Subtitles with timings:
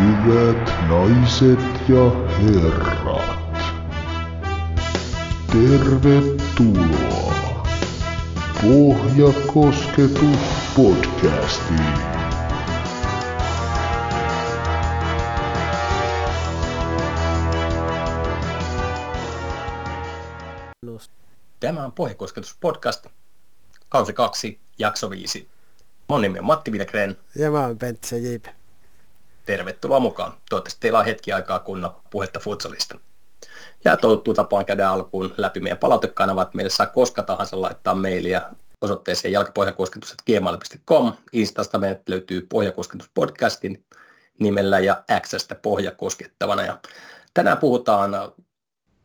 [0.00, 2.10] Hyvät naiset ja
[2.42, 3.40] herrat,
[5.52, 7.34] tervetuloa
[8.62, 10.38] Pohjakosketus
[10.76, 11.94] podcastiin.
[21.60, 23.06] Tämä on Pohjakosketus podcast,
[23.88, 25.48] kausi 2, jakso 5.
[26.08, 27.16] Mun nimi on Matti Vilgren.
[27.36, 28.59] Ja mä oon Pentti Jip.
[29.46, 30.32] Tervetuloa mukaan.
[30.50, 32.98] Toivottavasti teillä on hetki aikaa kuunnella puhetta futsalista.
[33.84, 36.54] Ja totuttu tapaan käydä alkuun läpi meidän palautekanavat.
[36.54, 38.42] Meille saa koska tahansa laittaa mailia
[38.80, 41.12] osoitteeseen jalkapohjakosketus.gmail.com.
[41.32, 43.84] Instasta meidät löytyy Pohjakosketus podcastin
[44.38, 46.62] nimellä ja Xstä Pohjakoskettavana.
[46.62, 46.78] Ja
[47.34, 48.10] tänään puhutaan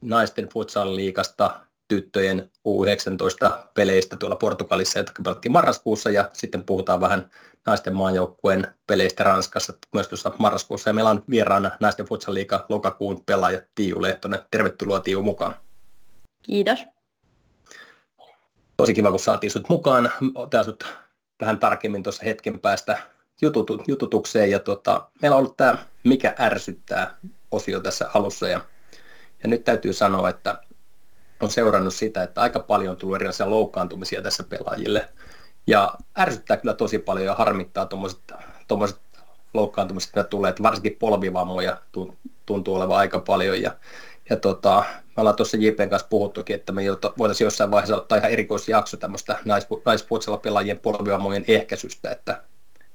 [0.01, 7.29] naisten futsal-liigasta, tyttöjen U19-peleistä tuolla Portugalissa, jotka pelattiin marraskuussa, ja sitten puhutaan vähän
[7.65, 10.89] naisten maanjoukkueen peleistä Ranskassa myös tuossa marraskuussa.
[10.89, 14.39] Ja meillä on vieraana naisten futsal liiga lokakuun pelaaja Tiiu Lehtonen.
[14.51, 15.55] Tervetuloa Tiiu mukaan.
[16.41, 16.79] Kiitos.
[18.77, 20.11] Tosi kiva, kun saatiin sinut mukaan.
[20.35, 20.85] Otetaan sinut
[21.37, 22.97] tähän tarkemmin tuossa hetken päästä
[23.41, 24.51] jututu, jututukseen.
[24.51, 27.17] Ja tuota, meillä on ollut tämä Mikä ärsyttää
[27.51, 28.47] osio tässä alussa.
[28.47, 28.61] Ja,
[29.43, 30.61] ja nyt täytyy sanoa, että
[31.39, 35.09] on seurannut sitä, että aika paljon on tullut erilaisia loukkaantumisia tässä pelaajille.
[35.67, 37.85] Ja ärsyttää kyllä tosi paljon ja harmittaa
[38.67, 38.99] tuommoiset
[39.53, 41.77] loukkaantumiset, mitä tulee, että varsinkin polvivammoja
[42.45, 43.61] tuntuu olevan aika paljon.
[43.61, 43.71] Ja,
[44.29, 46.81] ja tota, me ollaan tuossa JPn kanssa puhuttukin, että me
[47.17, 49.37] voitaisiin jossain vaiheessa ottaa ihan erikoisjakso tämmöistä
[49.85, 52.41] naispuolisella pelaajien polvivammojen ehkäisystä, että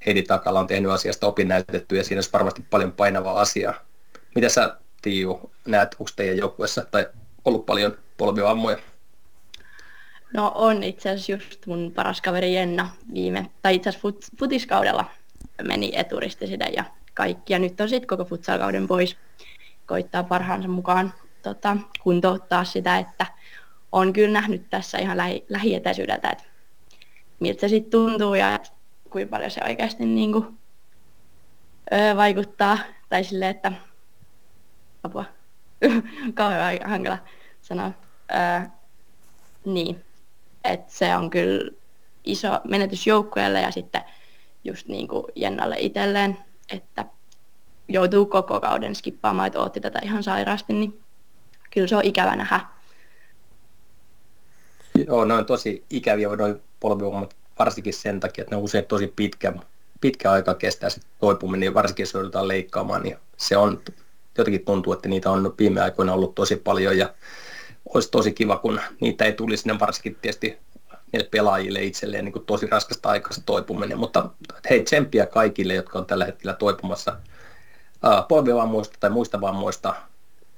[0.07, 3.75] Heidi Takala on tehnyt asiasta opinnäytetty ja siinä olisi varmasti paljon painavaa asiaa.
[4.35, 7.09] Mitä sä, Tiiu, näet, onko teidän joukkuessa tai
[7.45, 8.79] ollut paljon polvivammoja?
[10.33, 15.05] No on itse asiassa just mun paras kaveri Jenna viime, tai itse asiassa fut, futiskaudella
[15.63, 17.53] meni eturisti sitä ja kaikki.
[17.53, 19.17] Ja nyt on sitten koko futsalkauden pois.
[19.87, 23.27] Koittaa parhaansa mukaan tota, kuntouttaa sitä, että
[23.93, 26.45] on kyllä nähnyt tässä ihan lähi, lähietäisyydeltä, että
[27.41, 28.61] miltä se sitten tuntuu ja
[29.11, 30.59] kuinka paljon se oikeasti niin kuin,
[31.93, 32.79] öö, vaikuttaa.
[33.09, 33.73] Tai silleen, että
[35.03, 35.25] apua,
[36.35, 37.19] kauhean hankala
[37.63, 37.93] sanoa.
[38.31, 38.69] Öö,
[39.65, 40.05] niin,
[40.65, 41.71] että se on kyllä
[42.25, 44.03] iso menetys joukkueelle ja sitten
[44.65, 46.39] just niin kuin Jennalle itselleen,
[46.73, 47.05] että
[47.89, 51.01] joutuu koko kauden skippaamaan, että ootti tätä ihan sairaasti, niin
[51.71, 52.61] kyllä se on ikävä nähdä.
[55.07, 59.13] Joo, ne on tosi ikäviä noin polvivammat, varsinkin sen takia, että ne on usein tosi
[59.17, 59.53] pitkä,
[60.01, 63.83] pitkä aika kestää se toipuminen, ja varsinkin jos joudutaan leikkaamaan, niin se on,
[64.39, 67.15] jotenkin tuntuu, että niitä on viime aikoina ollut tosi paljon, ja
[67.95, 70.59] olisi tosi kiva, kun niitä ei tulisi, ne varsinkin tietysti
[71.13, 74.31] niille pelaajille itselleen niin kuin tosi raskasta aikaa toipuminen, mutta
[74.71, 77.17] hei tsemppiä kaikille, jotka on tällä hetkellä toipumassa
[78.05, 79.95] uh, polvivammoista tai muista vammoista.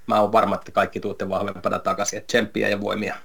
[0.06, 3.16] Mä oon varma, että kaikki tuutte vahvempana takaisin, tsemppiä ja voimia.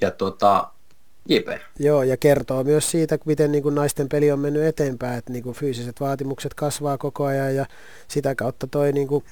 [0.00, 0.70] Ja tuota,
[1.28, 1.48] JP.
[1.78, 5.42] Joo, ja kertoo myös siitä, miten niin kuin naisten peli on mennyt eteenpäin, että niin
[5.42, 7.66] kuin fyysiset vaatimukset kasvaa koko ajan ja
[8.08, 9.24] sitä kautta toi niin kuin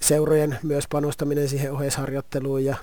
[0.00, 2.76] seurojen myös panostaminen siihen oheisharjoitteluun ja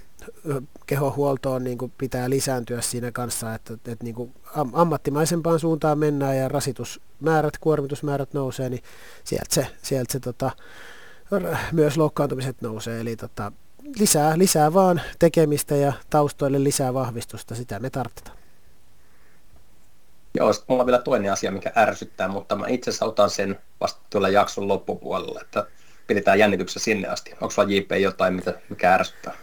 [0.85, 4.33] kehohuoltoon niin kuin pitää lisääntyä siinä kanssa, että, että niin kuin
[4.73, 8.83] ammattimaisempaan suuntaan mennään ja rasitusmäärät, kuormitusmäärät nousee, niin
[9.23, 10.51] sieltä se, sieltä se tota,
[11.71, 12.99] myös loukkaantumiset nousee.
[12.99, 13.51] Eli tota,
[13.99, 18.36] lisää, lisää vaan tekemistä ja taustoille lisää vahvistusta, sitä me tarvitaan.
[20.37, 23.59] Joo, sitten mulla on vielä toinen asia, mikä ärsyttää, mutta mä itse asiassa otan sen
[23.81, 25.65] vasta tuolla jakson loppupuolella, että
[26.07, 27.31] pidetään jännityksessä sinne asti.
[27.31, 29.33] Onko sulla JP jotain, mitä, mikä ärsyttää?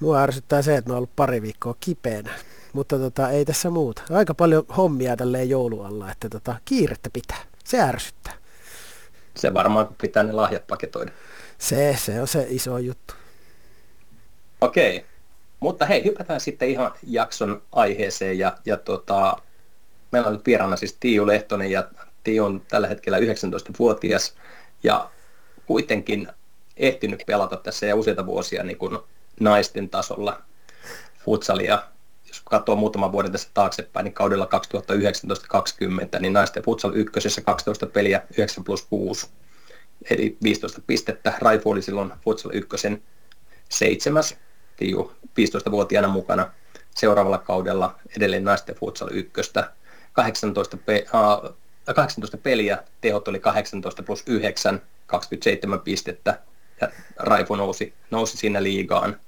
[0.00, 2.30] Mua ärsyttää se, että mä oon ollut pari viikkoa kipeänä,
[2.72, 4.02] mutta tota, ei tässä muuta.
[4.10, 7.42] Aika paljon hommia tälleen joulualla, että tota, kiirettä pitää.
[7.64, 8.34] Se ärsyttää.
[9.36, 11.12] Se varmaan, pitää ne lahjat paketoida.
[11.58, 13.14] Se, se on se iso juttu.
[14.60, 15.06] Okei,
[15.60, 19.36] mutta hei, hypätään sitten ihan jakson aiheeseen ja, ja tota,
[20.12, 21.88] meillä on nyt vieraana siis Tiiu Lehtonen ja
[22.24, 24.34] Tiiu on tällä hetkellä 19-vuotias
[24.82, 25.10] ja
[25.66, 26.28] kuitenkin
[26.76, 28.98] ehtinyt pelata tässä ja useita vuosia niin kuin
[29.40, 30.42] naisten tasolla
[31.24, 31.82] futsalia.
[32.28, 34.48] Jos katsoo muutaman vuoden tässä taaksepäin, niin kaudella
[36.16, 39.28] 2019-2020, niin naisten futsal ykkösessä 12 peliä 9 plus 6,
[40.10, 41.32] eli 15 pistettä.
[41.38, 43.02] Raifu oli silloin futsal ykkösen
[43.68, 44.36] seitsemäs,
[44.76, 46.52] Tiiu 15-vuotiaana mukana.
[46.94, 49.72] Seuraavalla kaudella edelleen naisten futsal ykköstä.
[50.12, 51.06] 18, pe-
[51.44, 51.56] uh,
[51.94, 56.38] 18 peliä, tehot oli 18 plus 9, 27 pistettä
[56.80, 59.20] ja Raifu nousi, nousi siinä liigaan.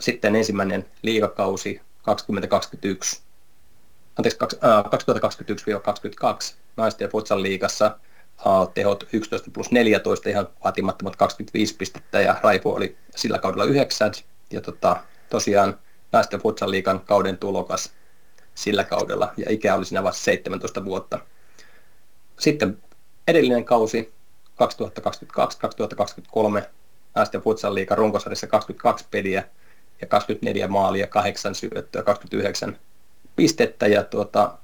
[0.00, 3.22] Sitten ensimmäinen liigakausi 2021,
[4.18, 4.38] anteeksi,
[6.52, 7.98] 2021-2022 naisten futsal liigassa
[8.74, 14.12] tehot 11 plus 14, ihan vaatimattomat 25 pistettä, ja Raifu oli sillä kaudella 9,
[14.50, 14.96] ja tota,
[15.30, 15.78] tosiaan
[16.12, 17.92] naisten futsal liikan kauden tulokas
[18.56, 21.18] sillä kaudella, ja ikä oli siinä vasta 17 vuotta.
[22.38, 22.78] Sitten
[23.28, 24.14] edellinen kausi
[26.60, 26.62] 2022-2023
[27.14, 29.44] naisten futsal liikan runkosarjassa 22 peliä
[30.00, 32.78] ja 24 maalia, 8 syöttöä, 29
[33.36, 34.58] pistettä ja tuota,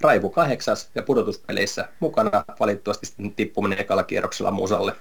[0.00, 4.92] Raivu kahdeksas ja pudotuspeleissä mukana valitettavasti sitten tippuminen ekalla kierroksella Musalle.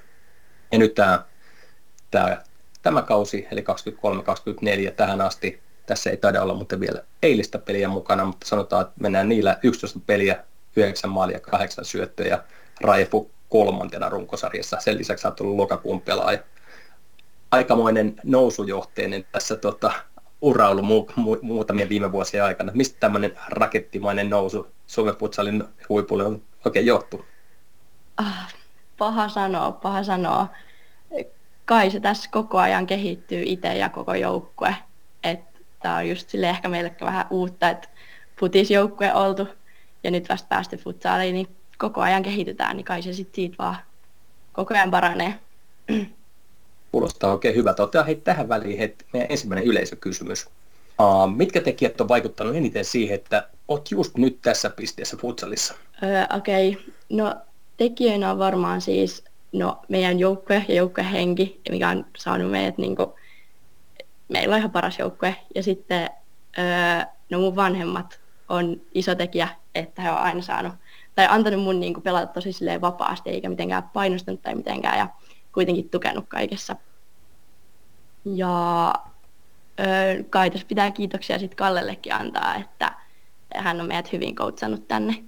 [0.71, 1.25] Ja nyt tämä,
[2.11, 2.41] tämä,
[2.81, 3.63] tämä kausi, eli
[4.89, 5.59] 23-24 tähän asti,
[5.89, 9.99] tässä ei taida olla mutta vielä eilistä peliä mukana, mutta sanotaan, että mennään niillä 11
[10.05, 10.43] peliä,
[10.75, 12.43] 9 maalia, 8 syöttöä ja
[12.81, 14.77] Raifu kolmantena runkosarjassa.
[14.79, 16.39] Sen lisäksi on tullut lokakuun pelaaja.
[17.51, 19.91] Aikamoinen nousujohteinen tässä tota,
[20.41, 22.71] ura ollut mu- mu- muutamien viime vuosien aikana.
[22.75, 27.25] Mistä tämmöinen rakettimainen nousu Suomen futsalin huipulle on oikein johtu?
[28.17, 28.53] Ah,
[28.97, 30.47] paha sanoa, paha sanoa.
[31.65, 34.75] Kai se tässä koko ajan kehittyy itse ja koko joukkue.
[35.81, 37.89] Tämä on just sille ehkä meille vähän uutta, että
[38.39, 39.47] futisjoukkue oltu
[40.03, 41.47] ja nyt vasta päästy futsaliin, niin
[41.77, 43.77] koko ajan kehitetään, niin kai se sitten siitä vaan
[44.53, 45.33] koko ajan paranee.
[46.91, 47.83] Kuulostaa oikein hyvältä.
[47.83, 50.47] Otetaan hei tähän väliin hei, meidän ensimmäinen yleisökysymys.
[50.99, 55.73] Uh, mitkä tekijät on vaikuttanut eniten siihen, että olet just nyt tässä pisteessä futsalissa?
[56.03, 56.83] Öö, Okei, okay.
[57.09, 57.35] no
[57.77, 63.09] tekijöinä on varmaan siis no, meidän joukkue ja joukkuehenki, mikä on saanut meidät, niin kuin,
[64.29, 65.35] meillä on ihan paras joukkue.
[65.55, 66.09] Ja sitten
[66.57, 70.73] öö, no mun vanhemmat on iso tekijä, että he on aina saanut,
[71.15, 74.97] tai antanut mun niin kuin, pelata tosi vapaasti, eikä mitenkään painostanut tai mitenkään.
[74.97, 75.07] Ja
[75.53, 76.75] kuitenkin tukenut kaikessa.
[78.25, 78.93] Ja
[79.79, 82.93] öö, kai tässä pitää kiitoksia sitten Kallellekin antaa, että
[83.55, 85.23] hän on meidät hyvin koutsannut tänne.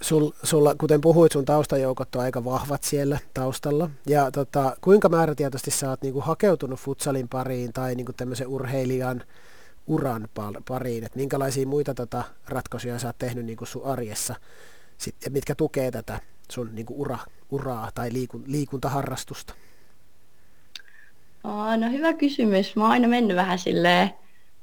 [0.00, 3.90] Sul, sulla, kuten puhuit, sun taustajoukot on aika vahvat siellä taustalla.
[4.06, 9.22] Ja tota, kuinka määrätietoisesti sä oot niinku hakeutunut futsalin pariin tai niinku tämmöisen urheilijan
[9.86, 10.28] uran
[10.68, 11.04] pariin?
[11.04, 14.34] Et minkälaisia muita tota, ratkaisuja sä oot tehnyt niinku sun arjessa,
[14.98, 16.20] sit, ja mitkä tukee tätä
[16.50, 17.18] sun niinku ura,
[17.50, 19.54] uraa tai liikun, liikuntaharrastusta?
[21.44, 22.76] Oh, no hyvä kysymys.
[22.76, 24.10] Mä oon aina mennyt vähän silleen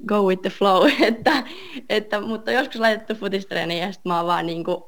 [0.08, 1.44] go with the flow, että,
[1.90, 4.84] että, mutta joskus laitettu futistreeniin ja sitten mä oon vaan niin kuin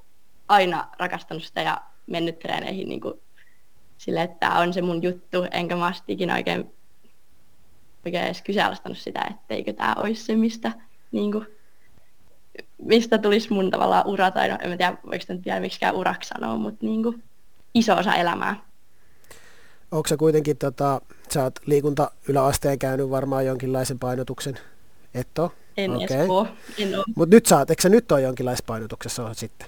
[0.50, 3.14] aina rakastanut sitä ja mennyt treeneihin niin kuin
[3.98, 6.74] sille, että tämä on se mun juttu, enkä mä ikinä oikein,
[8.06, 10.72] oikein edes kyseenalaistanut sitä, etteikö tämä olisi se, mistä,
[11.12, 11.48] niin kuin,
[12.78, 16.28] mistä tulisi mun tavallaan ura, tai no, en tiedä, voiko sitä nyt vielä miksikään uraksi
[16.28, 17.24] sanoa, mutta niin kuin,
[17.74, 18.56] iso osa elämää.
[19.92, 21.02] Onko se kuitenkin, tota,
[21.34, 24.60] sä oot liikunta yläasteen käynyt varmaan jonkinlaisen painotuksen,
[25.14, 25.52] et ole?
[25.78, 26.04] En okay.
[26.04, 26.48] edes ole.
[26.78, 27.04] En ole.
[27.16, 29.68] Mut nyt sä oot, eikö sä nyt ole jonkinlaisessa painotuksessa sitten?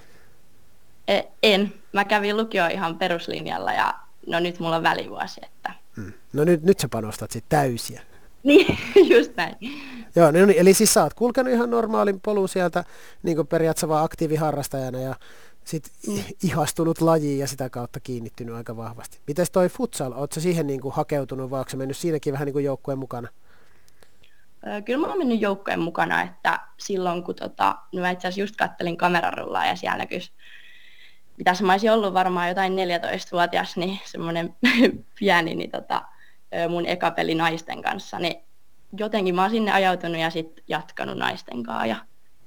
[1.12, 1.74] E, en.
[1.94, 3.94] Mä kävin lukio ihan peruslinjalla ja
[4.28, 5.42] no nyt mulla on välivuosi.
[5.44, 5.74] Että...
[5.96, 6.14] Hmm.
[6.34, 8.02] No nyt, nyt sä panostat sitten täysiä.
[8.44, 8.78] Niin,
[9.16, 9.56] just näin.
[10.16, 12.84] Joo, no niin, eli siis sä oot kulkenut ihan normaalin polun sieltä
[13.24, 15.16] niin periaatteessa vaan aktiiviharrastajana ja
[15.64, 16.24] sit mm.
[16.44, 19.20] ihastunut lajiin ja sitä kautta kiinnittynyt aika vahvasti.
[19.28, 22.66] Miten toi futsal, ootko siihen niin kuin hakeutunut vai onko mennyt siinäkin vähän niin kuin
[22.66, 23.28] joukkueen mukana?
[24.86, 28.56] Kyllä mä oon mennyt joukkueen mukana, että silloin kun tota, no mä itse asiassa just
[28.56, 30.32] kattelin kamerarullaa ja siellä näkyisi,
[31.42, 34.56] mitä mä olisin ollut varmaan jotain 14-vuotias, niin semmoinen
[35.20, 36.02] pieni, niin tota,
[36.70, 38.44] mun eka peli naisten kanssa, niin
[38.98, 41.96] jotenkin mä oon sinne ajautunut ja sitten jatkanut naisten kanssa ja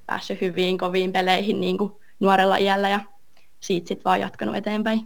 [0.06, 3.00] päässyt hyviin koviin peleihin niin kuin nuorella iällä ja
[3.60, 5.00] siitä sitten vaan jatkanut eteenpäin.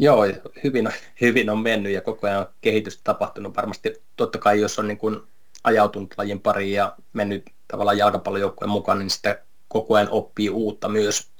[0.00, 0.24] Joo,
[0.64, 0.88] hyvin,
[1.20, 3.56] hyvin on mennyt ja koko ajan on kehitystä tapahtunut.
[3.56, 5.20] Varmasti totta kai, jos on niin kuin
[5.64, 11.30] ajautunut lajin pariin ja mennyt tavallaan jalkapallojoukkueen mukaan, niin sitä koko ajan oppii uutta myös.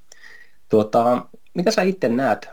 [0.69, 2.49] Tuota, mitä sä itse näet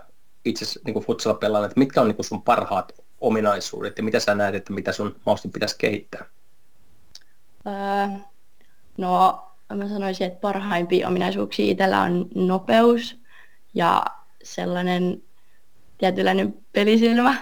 [0.45, 4.35] itse niin kuin futsal että mitkä on niin kuin sun parhaat ominaisuudet ja mitä sä
[4.35, 6.25] näet, että mitä sun mahdollisesti pitäisi kehittää?
[7.67, 8.17] Öö,
[8.97, 9.43] no
[9.75, 13.17] mä sanoisin, että parhaimpia ominaisuuksia itsellä on nopeus
[13.73, 14.05] ja
[14.43, 15.23] sellainen
[15.97, 17.35] tietynlainen pelisilmä,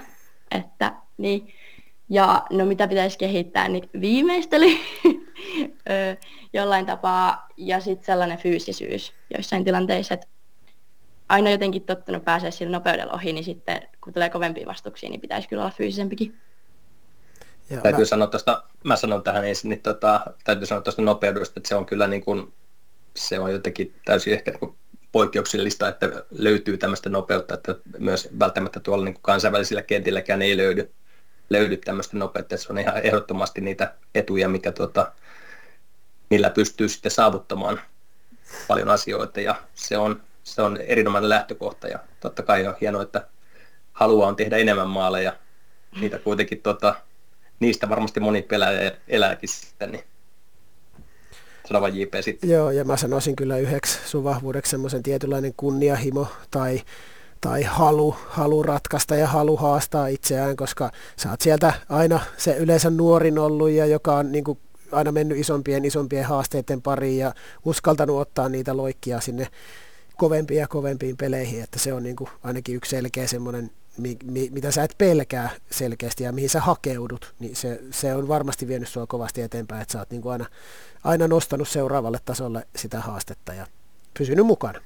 [0.51, 1.53] että niin.
[2.09, 4.65] Ja no mitä pitäisi kehittää, niin viimeistely
[6.53, 10.27] jollain tapaa ja sitten sellainen fyysisyys joissain tilanteissa, että
[11.29, 15.47] aina jotenkin tottunut pääsee sillä nopeudella ohi, niin sitten kun tulee kovempia vastuksia, niin pitäisi
[15.47, 16.37] kyllä olla fyysisempikin.
[17.69, 18.05] Joo, täytyy mä...
[18.05, 21.85] sanoa tuosta, mä sanon tähän ensin, niin tota, täytyy sanoa tuosta nopeudesta, että se on
[21.85, 22.53] kyllä niin kuin,
[23.15, 24.75] se on jotenkin täysin ehkä niin
[25.11, 30.91] poikkeuksellista, että löytyy tämmöistä nopeutta, että myös välttämättä tuolla niin kuin kansainvälisillä kentilläkään ei löydy,
[31.51, 35.11] löydy tämmöistä nopeutta, se on ihan ehdottomasti niitä etuja, mikä tota,
[36.29, 37.81] millä pystyy sitten saavuttamaan
[38.67, 43.27] paljon asioita ja se on, se on erinomainen lähtökohta ja totta kai on hienoa, että
[43.93, 45.35] haluaa on tehdä enemmän maaleja.
[46.01, 46.95] Niitä kuitenkin tota,
[47.59, 50.03] niistä varmasti moni pelaaja elääkin sitten, niin
[51.93, 52.49] JP sitten.
[52.49, 56.81] Joo, ja mä sanoisin kyllä yhdeksi sun vahvuudeksi semmoisen tietynlainen kunniahimo tai,
[57.41, 62.89] tai halu, halu ratkaista ja halu haastaa itseään, koska sä oot sieltä aina se yleensä
[62.89, 64.59] nuorin ollut ja joka on niin kuin
[64.91, 67.33] aina mennyt isompien isompien haasteiden pariin ja
[67.65, 69.47] uskaltanut ottaa niitä loikkia sinne
[70.17, 74.49] kovempiin ja kovempiin peleihin, että se on niin kuin ainakin yksi selkeä semmoinen, mi, mi,
[74.51, 78.89] mitä sä et pelkää selkeästi ja mihin sä hakeudut, niin se, se on varmasti vienyt
[78.89, 80.45] sua kovasti eteenpäin, että sä oot niin kuin aina,
[81.03, 83.67] aina nostanut seuraavalle tasolle sitä haastetta ja
[84.17, 84.79] pysynyt mukana.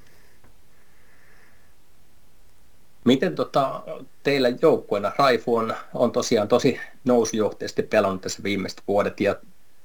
[3.06, 3.82] Miten tota,
[4.22, 9.36] teillä joukkueena Raifu on, on tosiaan tosi nousujohteisesti pelannut tässä viimeiset vuodet ja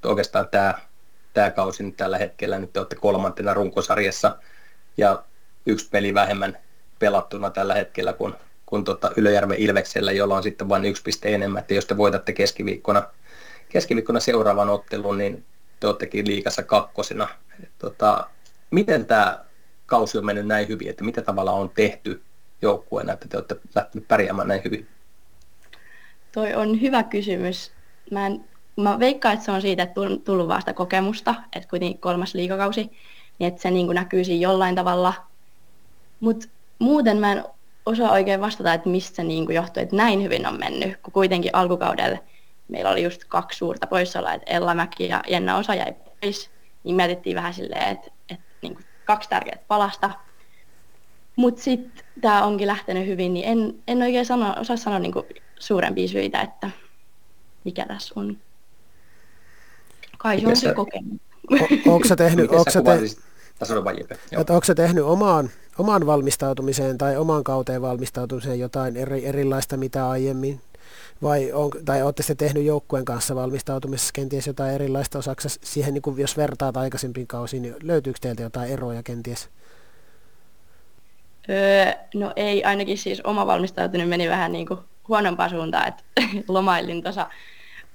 [0.05, 0.73] oikeastaan tämä,
[1.33, 4.37] tämä kausi nyt tällä hetkellä, nyt te olette kolmantena runkosarjassa
[4.97, 5.23] ja
[5.65, 6.57] yksi peli vähemmän
[6.99, 8.33] pelattuna tällä hetkellä kuin,
[8.65, 12.33] kuin tota Ylöjärven Ilveksellä, jolla on sitten vain yksi piste enemmän, että jos te voitatte
[12.33, 13.03] keskiviikkona,
[13.69, 15.45] keskiviikkona seuraavan ottelun, niin
[15.79, 17.27] te olettekin liikassa kakkosena.
[17.79, 18.27] Tota,
[18.71, 19.45] miten tämä
[19.85, 22.21] kausi on mennyt näin hyvin, että mitä tavalla on tehty
[22.61, 24.87] joukkueena, että te olette lähteneet pärjäämään näin hyvin?
[26.31, 27.71] Toi on hyvä kysymys.
[28.11, 28.45] Mä, en,
[28.77, 32.91] mä veikkaan, että se on siitä, että tullut vasta kokemusta, että kuitenkin kolmas liikakausi,
[33.39, 35.13] niin että se niin näkyy siinä jollain tavalla.
[36.19, 36.47] Mutta
[36.79, 37.43] muuten mä en
[37.85, 41.55] osaa oikein vastata, että mistä se niin johtuu, että näin hyvin on mennyt, kun kuitenkin
[41.55, 42.17] alkukaudella
[42.71, 46.51] meillä oli just kaksi suurta poissaoloa, että Ella Mäki ja Jenna Osa jäi pois,
[46.83, 50.11] niin mietittiin vähän silleen, että, että niin kaksi tärkeää palasta.
[51.35, 55.25] Mutta sitten tämä onkin lähtenyt hyvin, niin en, en oikein sano, osaa sanoa niin kuin
[55.59, 56.69] suurempia syitä, että
[57.63, 58.37] mikä tässä on.
[60.17, 61.19] Kai se on se kokemus.
[61.87, 62.99] Onko sä tehnyt, onko sä, te,
[64.31, 70.61] että onko tehnyt omaan, omaan valmistautumiseen tai omaan kauteen valmistautumiseen jotain eri, erilaista mitä aiemmin?
[71.21, 76.01] Vai on, tai olette te tehnyt joukkueen kanssa valmistautumisessa kenties jotain erilaista osaksa siihen, niin
[76.01, 79.49] kuin jos vertaat aikaisempiin kausiin, niin löytyykö teiltä jotain eroja kenties?
[81.51, 86.03] Öö, no ei, ainakin siis oma valmistautuminen meni vähän niin kuin huonompaan suuntaan, että
[86.47, 87.27] lomailin tuossa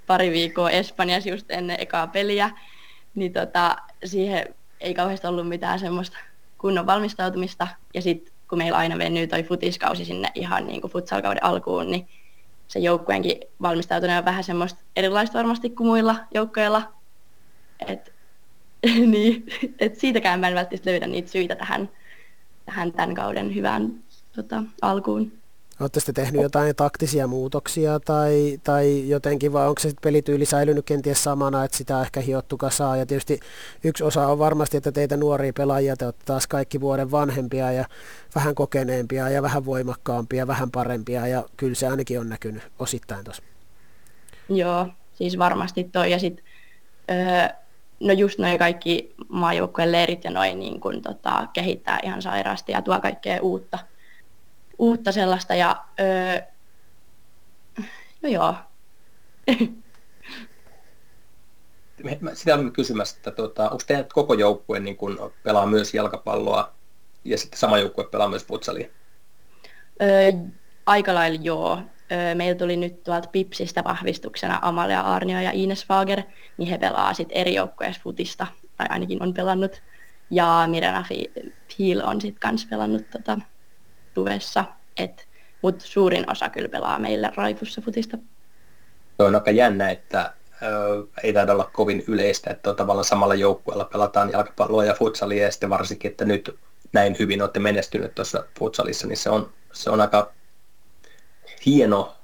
[0.07, 2.51] pari viikkoa Espanjassa just ennen ekaa peliä,
[3.15, 6.19] niin tota, siihen ei kauheasti ollut mitään semmoista
[6.59, 7.69] kunnon valmistautumista.
[7.95, 12.09] Ja sitten kun meillä aina venyy toi futiskausi sinne ihan niin kuin futsalkauden alkuun, niin
[12.69, 16.83] se joukkueenkin valmistautuminen on vähän semmoista erilaista varmasti kuin muilla joukkoilla.
[17.87, 18.13] Et,
[19.13, 19.47] niin,
[19.79, 21.89] et siitäkään mä en välttämättä löydä niitä syitä tähän,
[22.67, 23.95] tähän tämän kauden hyvään
[24.35, 25.33] tota, alkuun.
[25.81, 31.25] Oletteko te tehnyt jotain taktisia muutoksia tai, tai jotenkin, vai onko se pelityyli säilynyt kenties
[31.25, 32.99] samana, että sitä ehkä hiottu kasaan?
[32.99, 33.41] Ja tietysti
[33.85, 37.85] yksi osa on varmasti, että teitä nuoria pelaajia, te olette taas kaikki vuoden vanhempia ja
[38.35, 43.43] vähän kokeneempia ja vähän voimakkaampia, vähän parempia ja kyllä se ainakin on näkynyt osittain tuossa.
[44.49, 46.45] Joo, siis varmasti toi ja sitten
[47.11, 47.49] öö,
[48.01, 52.83] no just noin kaikki maajoukkueen leirit ja noin niin kun, tota, kehittää ihan sairaasti ja
[52.83, 53.79] tuo kaikkea uutta–
[54.79, 56.41] uutta sellaista ja öö,
[58.23, 58.55] no joo.
[62.35, 66.75] Sitä olemme kysymässä, että tuota, onko teidän koko joukkue niin kun pelaa myös jalkapalloa
[67.25, 68.89] ja sitten sama joukkue pelaa myös futsalia?
[70.03, 70.33] Öö,
[70.87, 71.83] aika lailla joo.
[72.35, 76.23] Meillä tuli nyt tuolta Pipsistä vahvistuksena Amalia Arnio ja Ines Fager,
[76.57, 78.47] niin he pelaa sitten eri joukkueessa futista,
[78.77, 79.83] tai ainakin on pelannut.
[80.31, 81.05] Ja Mirena
[81.77, 83.39] Thiel on sitten kanssa pelannut tota,
[84.15, 84.65] tuvessa,
[85.63, 88.19] mutta suurin osa kyllä pelaa meillä Raifussa futista.
[89.19, 90.33] on aika jännä, että
[91.23, 95.51] ei taida olla kovin yleistä, että on tavallaan samalla joukkueella pelataan jalkapalloa ja futsalia ja
[95.51, 96.59] sitten varsinkin, että nyt
[96.93, 100.33] näin hyvin olette menestynyt tuossa futsalissa, niin se on, se on aika
[101.67, 102.15] hieno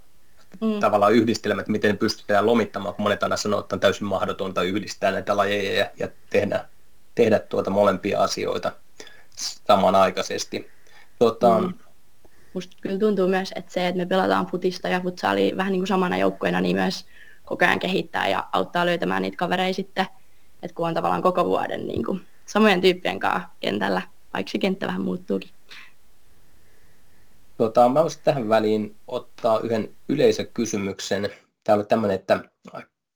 [0.61, 0.80] mm.
[0.80, 5.11] tavallaan yhdistelmä, että miten pystytään lomittamaan, kun monet aina sanoo, että on täysin mahdotonta yhdistää
[5.11, 6.64] näitä lajeja ja, ja tehdä,
[7.14, 8.72] tehdä tuota molempia asioita
[9.37, 10.70] samanaikaisesti.
[11.18, 11.75] Tuota, mm.
[12.54, 15.88] Musta kyllä tuntuu myös, että se, että me pelataan futista ja futsaali vähän niin kuin
[15.88, 17.06] samana joukkueena, niin myös
[17.44, 20.06] koko ajan kehittää ja auttaa löytämään niitä kavereita sitten,
[20.62, 24.02] että kun on tavallaan koko vuoden niin kuin samojen tyyppien kanssa kentällä,
[24.34, 25.50] vaikka se kenttä vähän muuttuukin.
[27.62, 31.31] Tota, mä voisin tähän väliin ottaa yhden yleisökysymyksen.
[31.64, 32.40] Täällä on tämmöinen, että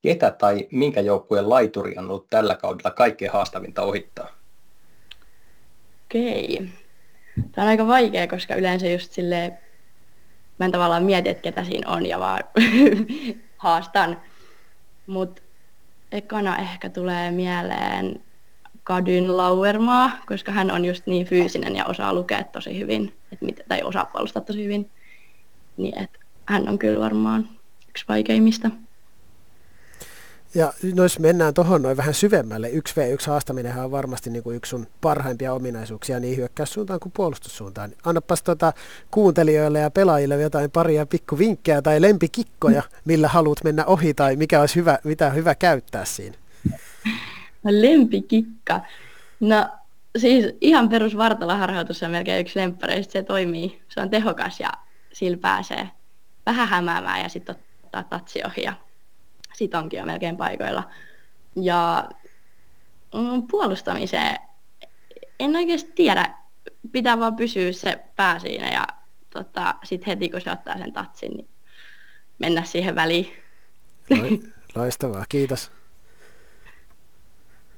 [0.03, 4.29] ketä tai minkä joukkueen laituri on ollut tällä kaudella kaikkein haastavinta ohittaa?
[6.05, 6.69] Okei.
[7.53, 9.59] Tämä on aika vaikea, koska yleensä just silleen,
[10.59, 12.45] mä en tavallaan mieti, että ketä siinä on ja vaan
[13.57, 14.21] haastan.
[15.07, 15.43] Mutta
[16.12, 18.23] ekana ehkä tulee mieleen
[18.87, 23.61] Kadyn Lauermaa, koska hän on just niin fyysinen ja osaa lukea tosi hyvin, et mit,
[23.69, 24.90] tai osaa puolustaa tosi hyvin.
[25.76, 26.11] Niin et
[26.47, 27.49] hän on kyllä varmaan
[27.88, 28.71] yksi vaikeimmista.
[30.55, 34.71] Ja no jos mennään tuohon noin vähän syvemmälle, 1v1 haastaminen on varmasti niin kuin yksi
[34.71, 37.93] sun parhaimpia ominaisuuksia niin hyökkäyssuuntaan kuin puolustussuuntaan.
[38.05, 38.73] Annapas tuota
[39.11, 44.76] kuuntelijoille ja pelaajille jotain paria pikkuvinkkejä tai lempikikkoja, millä haluat mennä ohi tai mikä olisi
[44.76, 46.37] hyvä, mitä hyvä käyttää siinä.
[47.70, 48.80] Lempikikka.
[49.40, 49.68] No
[50.18, 53.12] siis ihan perus vartaloharjoitus on melkein yksi lemppareista.
[53.12, 54.73] Se toimii, se on tehokas ja
[55.12, 55.90] sillä pääsee
[56.46, 58.73] vähän hämäämään ja sitten ottaa tatsi ohi ja
[59.54, 60.90] sit onkin jo melkein paikoilla.
[61.56, 62.08] Ja
[63.14, 64.38] mm, puolustamiseen
[65.40, 66.35] en oikeasti tiedä.
[66.92, 68.87] Pitää vaan pysyä se pää siinä ja
[69.30, 71.49] tota, sitten heti kun se ottaa sen tatsin, niin
[72.38, 73.32] mennä siihen väliin.
[74.75, 75.70] Loistavaa, kiitos.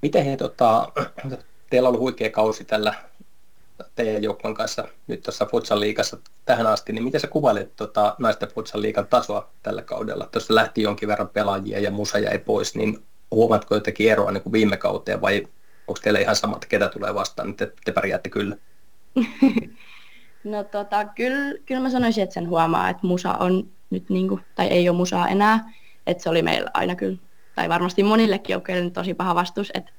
[0.02, 0.92] Miten he, tota,
[1.70, 2.94] teillä on ollut huikea kausi tällä
[3.94, 8.48] teidän joukkueen kanssa nyt tuossa Futsal liigassa tähän asti, niin miten sä kuvailet tota, naisten
[8.48, 10.28] Futsal liigan tasoa tällä kaudella?
[10.32, 12.98] Tuossa lähti jonkin verran pelaajia ja musa jäi pois, niin
[13.30, 15.48] huomaatko jotenkin eroa niin kuin viime kauteen vai
[15.88, 18.56] onko teillä ihan samat, ketä tulee vastaan, niin te, te pärjäätte kyllä?
[20.44, 24.40] no tota, kyllä, kyllä mä sanoisin, että sen huomaa, että musa on nyt, niin kuin,
[24.54, 25.72] tai ei ole musaa enää,
[26.06, 27.18] että se oli meillä aina kyllä,
[27.58, 29.92] tai varmasti monillekin joukkoille tosi paha vastus, että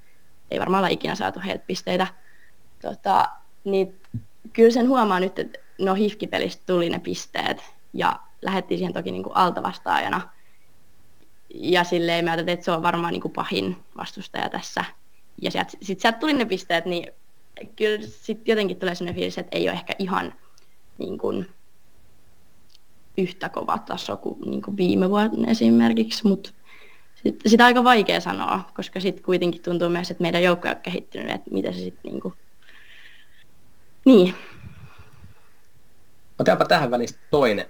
[0.52, 2.08] ei varmaan olla ikinä saatu heiltä pisteitä.
[2.82, 3.30] Tota,
[3.64, 4.02] niin
[4.54, 7.64] kyllä sen huomaa nyt, että no hifkipelistä tuli ne pisteet
[7.94, 10.22] ja lähdettiin siihen toki niin kuin altavastaajana.
[11.54, 14.86] Ja silleen mä ajattelin, että se on varmaan niin kuin pahin vastustaja tässä.
[15.42, 17.12] Ja sitten sit sieltä tuli ne pisteet, niin
[17.76, 20.34] kyllä sitten jotenkin tulee sellainen fiilis, että ei ole ehkä ihan
[20.98, 21.50] niin kuin,
[23.18, 26.52] yhtä kova taso kuin, niin kuin viime vuonna esimerkiksi, mutta
[27.24, 31.36] sitä sit aika vaikea sanoa, koska sitten kuitenkin tuntuu myös, että meidän joukko on kehittynyt,
[31.36, 32.34] että mitä se sitten niin kuin,
[34.06, 34.36] niin.
[36.40, 37.66] Otetaanpa tähän väliin toinen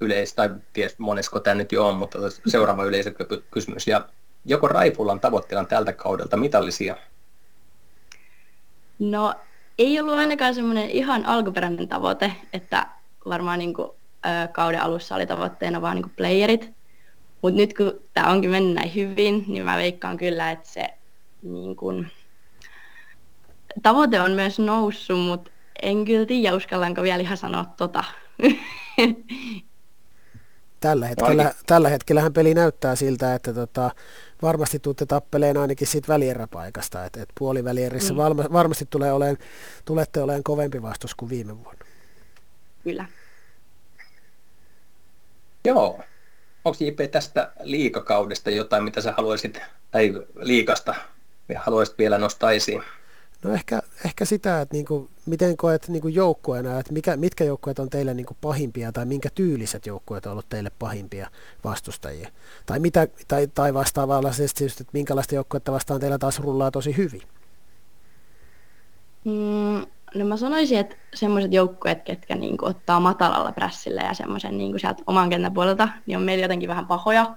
[0.00, 3.86] yleis, tai ties monesko tämä nyt jo on, mutta seuraava yleisökysymys.
[3.86, 4.08] Ja
[4.44, 6.96] joko Raifulla on tavoitteena tältä kaudelta mitallisia?
[8.98, 9.34] No
[9.78, 12.86] ei ollut ainakaan semmoinen ihan alkuperäinen tavoite, että
[13.26, 13.90] varmaan niin kuin,
[14.26, 16.70] ö, kauden alussa oli tavoitteena vaan niin kuin playerit.
[17.42, 20.88] Mutta nyt kun tämä onkin mennyt näin hyvin, niin mä veikkaan kyllä, että se
[21.42, 22.10] niin kuin,
[23.82, 25.50] tavoite on myös noussut, mutta
[25.82, 28.04] en kyllä tiedä, uskallanko vielä ihan sanoa tota.
[30.80, 33.90] Tällä hetkellä, tällä hetkellähän peli näyttää siltä, että tota,
[34.42, 38.16] varmasti tuutte tappeleen ainakin siitä välieräpaikasta, että et puolivälierissä mm.
[38.16, 39.38] valma, varmasti tulee oleen,
[39.84, 41.84] tulette olemaan kovempi vastus kuin viime vuonna.
[42.84, 43.06] Kyllä.
[45.64, 46.00] Joo.
[46.64, 50.94] Onko JP tästä liikakaudesta jotain, mitä sä haluaisit, tai liikasta
[51.56, 52.82] haluaisit vielä nostaa esiin?
[53.42, 57.90] No ehkä, ehkä sitä, että niinku, miten koet niinku joukkueena, että mikä, mitkä joukkueet on
[57.90, 61.30] teille niinku pahimpia tai minkä tyyliset joukkueet on ollut teille pahimpia
[61.64, 62.28] vastustajia.
[62.66, 67.22] Tai, mitä, tai, tai vastaavallisesti, että minkälaista joukkuetta vastaan teillä taas rullaa tosi hyvin.
[69.24, 74.78] Mm, no mä sanoisin, että semmoiset joukkueet, ketkä niinku ottaa matalalla prässillä ja semmoisen niinku
[74.78, 77.34] sieltä oman kentän puolelta, niin on meillä jotenkin vähän pahoja,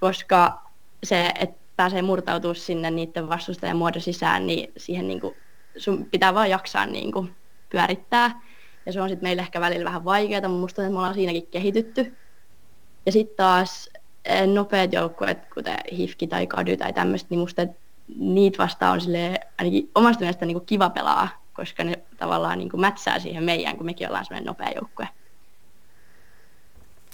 [0.00, 0.62] koska
[1.04, 5.34] se, että pääsee murtautua sinne niiden vastustajan muodon sisään, niin siihen niin kuin,
[5.76, 7.34] sun pitää vaan jaksaa niin kuin,
[7.70, 8.40] pyörittää.
[8.86, 11.46] Ja se on sitten meille ehkä välillä vähän vaikeaa, mutta musta että me ollaan siinäkin
[11.46, 12.16] kehitytty.
[13.06, 13.90] Ja sitten taas
[14.24, 17.66] eh, nopeat joukkueet, kuten Hifki tai Kady tai tämmöistä, niin musta
[18.16, 22.70] niitä vastaan on silleen, ainakin omasta mielestä niin kuin kiva pelaa, koska ne tavallaan niin
[22.70, 25.08] kuin mätsää siihen meidän, kun mekin ollaan semmoinen nopea joukkue.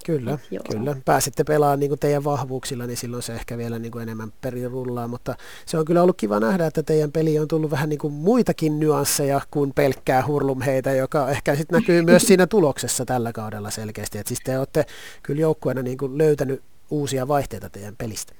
[0.06, 0.38] Kyllä,
[0.72, 0.96] kyllä.
[1.04, 4.70] Pääsitte pelaamaan niin kuin teidän vahvuuksilla, niin silloin se ehkä vielä niin kuin enemmän perin
[4.70, 5.34] rullaa, mutta
[5.66, 8.80] se on kyllä ollut kiva nähdä, että teidän peli on tullut vähän niin kuin muitakin
[8.80, 14.18] nyansseja kuin pelkkää hurlumheitä, joka ehkä sitten näkyy myös siinä tuloksessa tällä kaudella selkeästi.
[14.18, 14.86] että siis te olette
[15.22, 18.34] kyllä joukkueena niin kuin löytänyt uusia vaihteita teidän pelistä.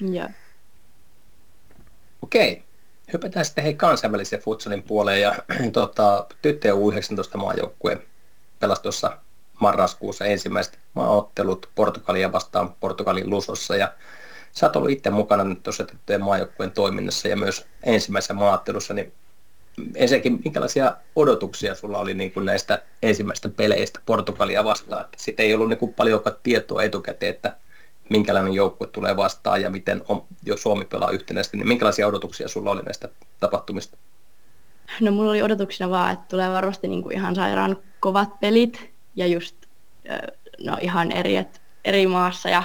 [0.00, 0.28] Joo.
[2.22, 2.62] Okei.
[3.12, 5.34] Hypätään sitten hei kansainvälisen futsalin puoleen ja
[5.72, 8.02] tota, tyttöjen U19 maajoukkueen
[8.60, 9.18] pelasi tuossa
[9.60, 13.92] marraskuussa ensimmäiset maaottelut Portugalia vastaan Portugalin Lusossa ja
[14.52, 19.12] sä oot ollut itse mukana nyt tuossa tyttöjen maajoukkueen toiminnassa ja myös ensimmäisessä maattelussa, niin
[19.94, 25.04] ensinnäkin minkälaisia odotuksia sulla oli niin kuin näistä ensimmäistä peleistä Portugalia vastaan?
[25.16, 27.56] Siitä ei ollut niin kuin paljonkaan tietoa etukäteen, että
[28.08, 32.70] minkälainen joukkue tulee vastaan ja miten on, jos Suomi pelaa yhtenäisesti, niin minkälaisia odotuksia sulla
[32.70, 33.08] oli näistä
[33.40, 33.96] tapahtumista?
[35.00, 39.26] No mulla oli odotuksena vaan, että tulee varmasti niin kuin ihan sairaan kovat pelit ja
[39.26, 39.56] just
[40.64, 42.62] no ihan eri, et, eri maassa ja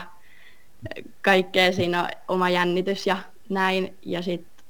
[1.21, 3.17] kaikkea siinä oma jännitys ja
[3.49, 3.97] näin.
[4.05, 4.65] Ja sitten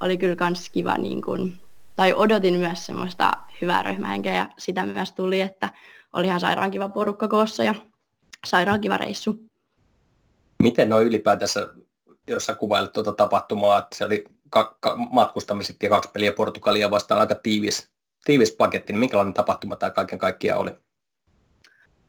[0.00, 1.60] oli kyllä kans kiva, niin kuin,
[1.96, 5.68] tai odotin myös semmoista hyvää ryhmähenkeä ja sitä myös tuli, että
[6.12, 7.74] oli ihan sairaan kiva porukka koossa ja
[8.46, 9.49] sairaan kiva reissu.
[10.60, 11.68] Miten noin ylipäätänsä,
[12.28, 14.24] jos sä kuvailet tuota tapahtumaa, että se oli
[15.10, 17.90] matkustamiset ja kaksi peliä Portugalia vastaan aika tiivis,
[18.24, 20.70] tiivis paketti, niin minkälainen tapahtuma tämä kaiken kaikkiaan oli?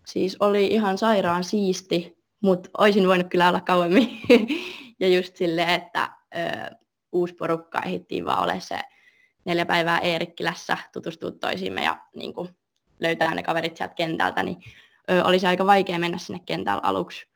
[0.06, 4.20] Siis oli ihan sairaan siisti, mutta olisin voinut kyllä olla kauemmin.
[5.00, 6.76] ja just silleen, että ö,
[7.12, 8.80] uusi porukka ehdittiin vaan ole se
[9.46, 12.50] neljä päivää Eerikkilässä tutustua toisiimme ja niin kuin,
[13.00, 14.58] löytää ne kaverit sieltä kentältä, niin
[15.12, 17.31] ö, olisi aika vaikea mennä sinne kentällä aluksi.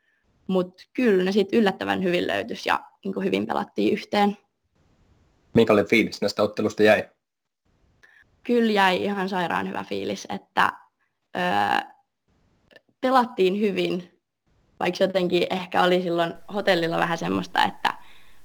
[0.46, 4.36] Mutta kyllä ne sitten yllättävän hyvin löytys ja niin kuin hyvin pelattiin yhteen.
[5.54, 7.08] Minkälainen fiilis näistä ottelusta jäi?
[8.44, 10.72] Kyllä jäi ihan sairaan hyvä fiilis, että
[11.36, 11.40] ö,
[13.00, 14.20] pelattiin hyvin,
[14.80, 17.94] vaikka jotenkin ehkä oli silloin hotellilla vähän semmoista, että,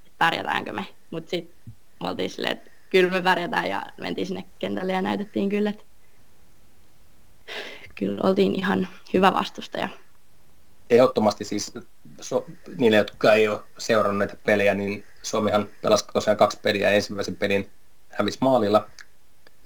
[0.06, 0.86] että pärjätäänkö me.
[1.10, 5.48] Mutta sitten me oltiin silleen, että kyllä me pärjätään ja mentiin sinne kentälle ja näytettiin
[5.48, 5.84] kyllä, että
[7.94, 9.88] kyllä oltiin ihan hyvä vastustaja.
[10.92, 11.74] Ehdottomasti siis
[12.20, 16.90] so, niille, jotka ei ole seurannut näitä pelejä, niin Suomihan pelasi tosiaan kaksi peliä.
[16.90, 17.70] Ensimmäisen pelin
[18.08, 18.86] hävisi maalilla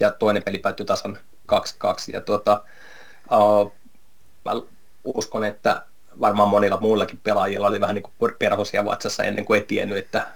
[0.00, 1.18] ja toinen peli päättyi tasan
[1.52, 1.56] 2-2.
[2.12, 2.62] Ja tuota,
[3.32, 3.72] uh,
[4.44, 4.52] mä
[5.04, 5.82] uskon, että
[6.20, 10.26] varmaan monilla muillakin pelaajilla oli vähän niin kuin perhosia vatsassa ennen kuin ei tiennyt, että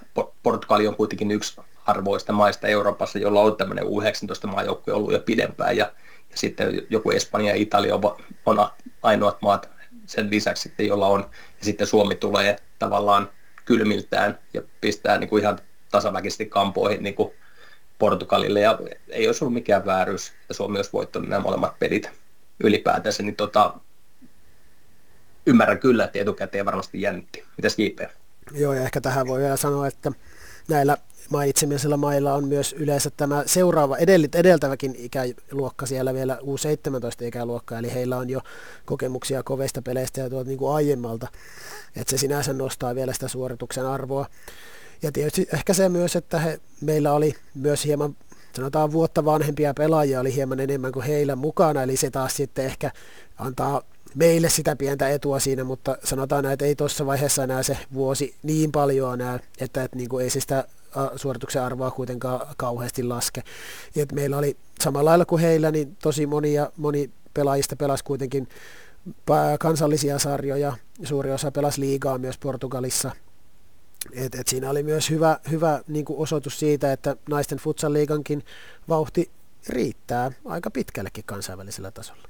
[0.43, 5.93] Portugali on kuitenkin yksi harvoista maista Euroopassa, jolla on tämmöinen U19-maajoukkue ollut jo pidempään ja,
[6.31, 8.69] ja sitten joku Espanja ja Italia on, on
[9.03, 9.80] ainoat maat
[10.11, 13.31] sen lisäksi sitten, jolla on, ja sitten Suomi tulee tavallaan
[13.65, 15.59] kylmiltään ja pistää niin kuin ihan
[15.91, 17.33] tasaväkisesti kampoihin niin kuin
[17.99, 22.11] Portugalille, ja ei olisi ollut mikään vääryys, että Suomi olisi voittanut nämä molemmat pelit
[22.65, 23.75] ylipäätänsä, niin tota,
[25.47, 27.45] ymmärrän kyllä, että etukäteen varmasti jännitti.
[27.57, 28.01] Mitäs JP?
[28.53, 30.13] Joo, ja ehkä tähän voi vielä sanoa, että
[30.69, 30.97] näillä
[31.31, 33.97] mainitsemisilla mailla on myös yleensä tämä seuraava
[34.35, 38.41] edeltäväkin ikäluokka siellä vielä U17 ikäluokka, eli heillä on jo
[38.85, 41.29] kokemuksia kovista peleistä ja tuolta niin kuin aiemmalta,
[41.97, 44.27] että se sinänsä nostaa vielä sitä suorituksen arvoa.
[45.03, 48.17] Ja tietysti ehkä se myös, että he, meillä oli myös hieman
[48.57, 52.91] sanotaan vuotta vanhempia pelaajia oli hieman enemmän kuin heillä mukana, eli se taas sitten ehkä
[53.39, 53.83] antaa
[54.15, 58.73] meille sitä pientä etua siinä, mutta sanotaan että ei tuossa vaiheessa enää se vuosi niin
[58.73, 60.65] paljon näe, että, että niin kuin ei se sitä
[61.17, 63.43] suorituksen arvoa kuitenkaan kauheasti laske.
[63.97, 68.49] Että meillä oli samalla lailla kuin heillä, niin tosi moni, ja moni pelaajista pelasi kuitenkin
[69.61, 73.11] kansallisia sarjoja, suuri osa pelasi liigaa myös Portugalissa.
[74.13, 78.43] Et, et siinä oli myös hyvä, hyvä niin kuin osoitus siitä, että naisten futsal-liigankin
[78.89, 79.31] vauhti
[79.69, 82.30] riittää aika pitkällekin kansainvälisellä tasolla.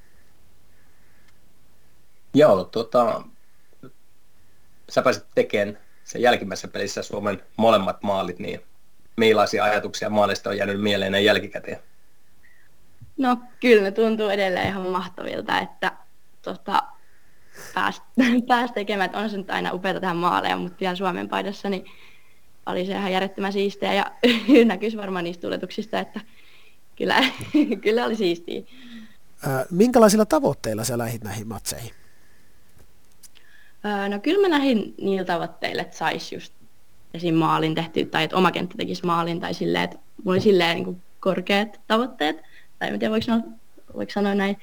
[2.35, 3.23] Joo, tota,
[4.89, 8.61] sä pääsit tekemään sen jälkimmäisessä pelissä Suomen molemmat maalit, niin
[9.17, 11.79] millaisia ajatuksia maalista on jäänyt mieleen näin jälkikäteen?
[13.17, 15.93] No kyllä ne tuntuu edelleen ihan mahtavilta, että
[16.43, 16.83] tota,
[17.75, 18.03] pääsi
[18.49, 21.85] pääs tekemään, että on se nyt aina upeata tähän maaleja, mutta vielä Suomen paidassa niin
[22.67, 24.13] oli se ihan järjettömän siistiä ja
[24.65, 26.21] näkyisi varmaan niistä tuletuksista, että
[26.97, 27.17] kyllä,
[27.83, 28.63] kyllä oli siistiä.
[29.71, 31.91] minkälaisilla tavoitteilla sä lähit näihin matseihin?
[34.09, 36.55] No kyllä mä nähdin niillä tavoitteilla, että saisi just
[37.15, 37.35] esim.
[37.35, 41.03] maalin tehty, tai että oma kenttä tekisi maalin, tai silleen, että mulla oli silleen niin
[41.21, 42.43] korkeat tavoitteet,
[42.79, 43.43] tai en tiedä voiko sanoa,
[43.95, 44.59] voiko sanoa näin.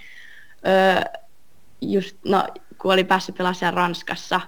[0.68, 1.20] Öö,
[1.82, 4.42] just, no, kun oli päässyt pelaamaan Ranskassa,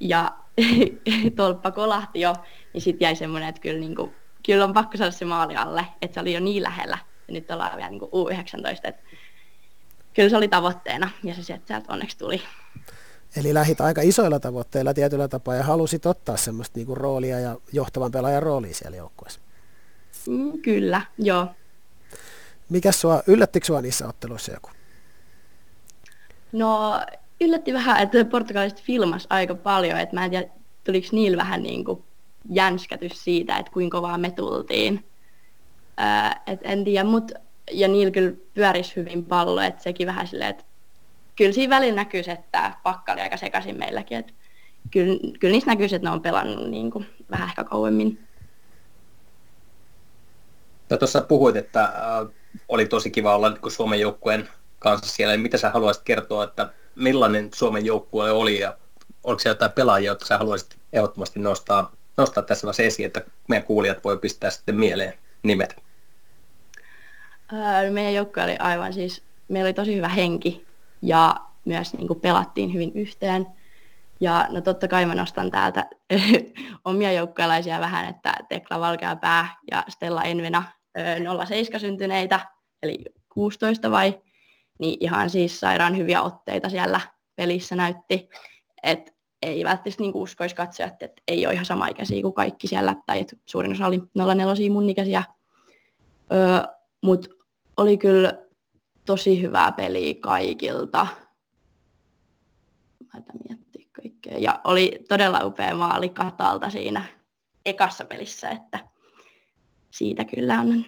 [0.00, 0.32] ja
[1.36, 2.34] tolppa kolahti jo,
[2.72, 4.14] niin sitten jäi semmoinen, että kyllä, niin kuin,
[4.46, 7.50] kyllä on pakko saada se maali alle, että se oli jo niin lähellä, ja nyt
[7.50, 9.02] ollaan vielä niin kuin U19, että
[10.14, 12.42] kyllä se oli tavoitteena, ja se sieltä onneksi tuli.
[13.36, 18.12] Eli lähit aika isoilla tavoitteilla tietyllä tapaa ja halusit ottaa semmoista niinku roolia ja johtavan
[18.12, 19.40] pelaajan roolia siellä joukkueessa.
[20.26, 21.46] Mm, kyllä, joo.
[22.68, 24.70] Mikä sua, yllättikö sua niissä otteluissa joku?
[26.52, 27.00] No
[27.40, 30.48] yllätti vähän, että portugalaiset filmas aika paljon, että mä en tiedä,
[30.84, 32.02] tuliko niillä vähän niin kuin
[32.50, 35.04] jänskätys siitä, että kuinka kovaa me tultiin.
[35.96, 37.34] Ää, et en tiedä, mutta
[37.72, 40.64] ja niillä kyllä pyörisi hyvin pallo, että sekin vähän silleen, että
[41.38, 44.18] kyllä siinä välillä näkyy, että pakka oli aika sekaisin meilläkin.
[44.18, 44.32] Että
[44.90, 48.18] kyllä, kyllä niissä näkyy, että ne on pelannut niin kuin, vähän ehkä kauemmin.
[50.90, 52.28] No, tuossa puhuit, että äh,
[52.68, 54.48] oli tosi kiva olla niin Suomen joukkueen
[54.78, 55.36] kanssa siellä.
[55.36, 58.76] Mitä sä haluaisit kertoa, että millainen Suomen joukkue oli ja
[59.24, 63.66] oliko siellä jotain pelaajia, joita sä haluaisit ehdottomasti nostaa, nostaa tässä vaiheessa esiin, että meidän
[63.66, 65.76] kuulijat voi pistää sitten mieleen nimet?
[67.52, 70.67] Öö, meidän joukkue oli aivan siis, meillä oli tosi hyvä henki
[71.02, 73.46] ja myös niin kuin pelattiin hyvin yhteen.
[74.20, 75.86] Ja no totta kai mä nostan täältä
[76.84, 80.62] omia joukkueelaisia vähän, että Tekla Valkeapää ja Stella Envena
[81.46, 82.40] 07 syntyneitä,
[82.82, 84.20] eli 16 vai,
[84.78, 87.00] niin ihan siis sairaan hyviä otteita siellä
[87.36, 88.28] pelissä näytti,
[88.82, 93.20] että ei välttämättä niin uskoisi katsojat, että ei ole ihan samaikäisiä kuin kaikki siellä, tai
[93.20, 95.24] että suurin osa oli 04 mun ikäisiä.
[96.32, 97.28] Öö, Mutta
[97.76, 98.47] oli kyllä
[99.08, 101.06] tosi hyvää peliä kaikilta.
[103.14, 104.38] Mä miettiä kaikkea.
[104.38, 107.04] Ja oli todella upea maali Katalta siinä
[107.66, 108.78] ekassa pelissä, että
[109.90, 110.84] siitä kyllä on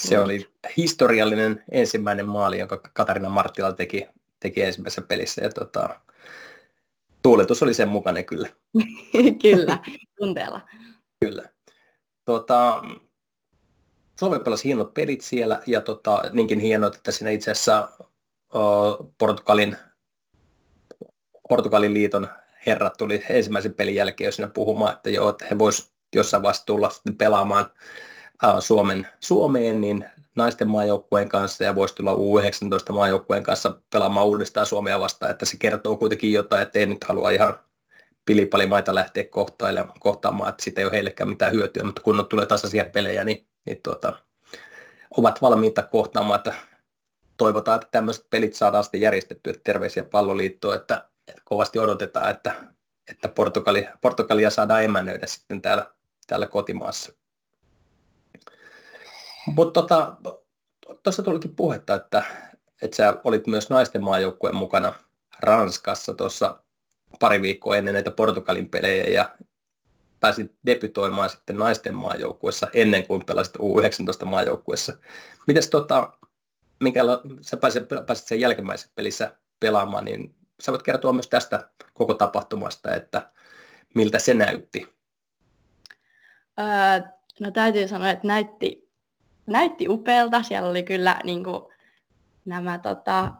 [0.00, 4.06] Se oli historiallinen ensimmäinen maali, jonka Katarina Marttila teki,
[4.40, 5.42] teki ensimmäisessä pelissä.
[5.42, 6.00] Ja tota,
[7.22, 8.48] tuuletus oli sen mukainen kyllä.
[9.42, 9.78] kyllä,
[10.18, 10.60] tunteella.
[11.20, 11.48] Kyllä.
[12.24, 12.82] Tota,
[14.22, 17.88] Suomi pelasi hienot pelit siellä ja tota, niinkin hienot, että siinä itse asiassa
[18.54, 19.76] uh, Portugalin,
[21.48, 22.28] Portugalin liiton
[22.66, 26.66] herrat tuli ensimmäisen pelin jälkeen jo siinä puhumaan, että joo, että he vois jossain vaiheessa
[26.66, 27.66] tulla sitten pelaamaan
[28.44, 30.04] uh, Suomen, Suomeen, niin
[30.36, 35.56] naisten maajoukkueen kanssa ja voisi tulla U19 maajoukkueen kanssa pelaamaan uudestaan Suomea vastaan, että se
[35.56, 37.58] kertoo kuitenkin jotain, että ei nyt halua ihan
[38.24, 39.24] pilipalimaita lähteä
[40.00, 43.80] kohtaamaan, että siitä ei ole heillekään mitään hyötyä, mutta kun tulee tasaisia pelejä, niin, niin
[43.82, 44.12] tuota,
[45.16, 46.54] ovat valmiita kohtaamaan, että
[47.36, 52.54] toivotaan, että tämmöiset pelit saadaan sitten järjestettyä, terveisiä palloliittoon, että, että kovasti odotetaan, että,
[53.10, 55.86] että Portugali, Portugalia saadaan emännöidä sitten täällä,
[56.26, 57.12] täällä kotimaassa.
[59.46, 60.16] Mutta tuossa
[61.02, 62.22] tota, tulikin puhetta, että,
[62.82, 64.94] että sä olit myös naisten maajoukkueen mukana
[65.40, 66.58] Ranskassa tuossa
[67.20, 69.36] pari viikkoa ennen näitä Portugalin pelejä ja
[70.22, 74.92] pääsit debytoimaan sitten naisten maajoukkuessa ennen kuin pelasit U19 maajoukkuessa.
[75.46, 76.12] Mites tota,
[76.80, 82.14] minkäla, sä pääsit, pääsit sen jälkimmäisessä pelissä pelaamaan, niin sä voit kertoa myös tästä koko
[82.14, 83.30] tapahtumasta, että
[83.94, 84.88] miltä se näytti?
[86.58, 88.92] Öö, no täytyy sanoa, että näytti
[89.46, 90.42] näytti upealta.
[90.42, 91.62] Siellä oli kyllä niin kuin,
[92.44, 93.32] nämä tota,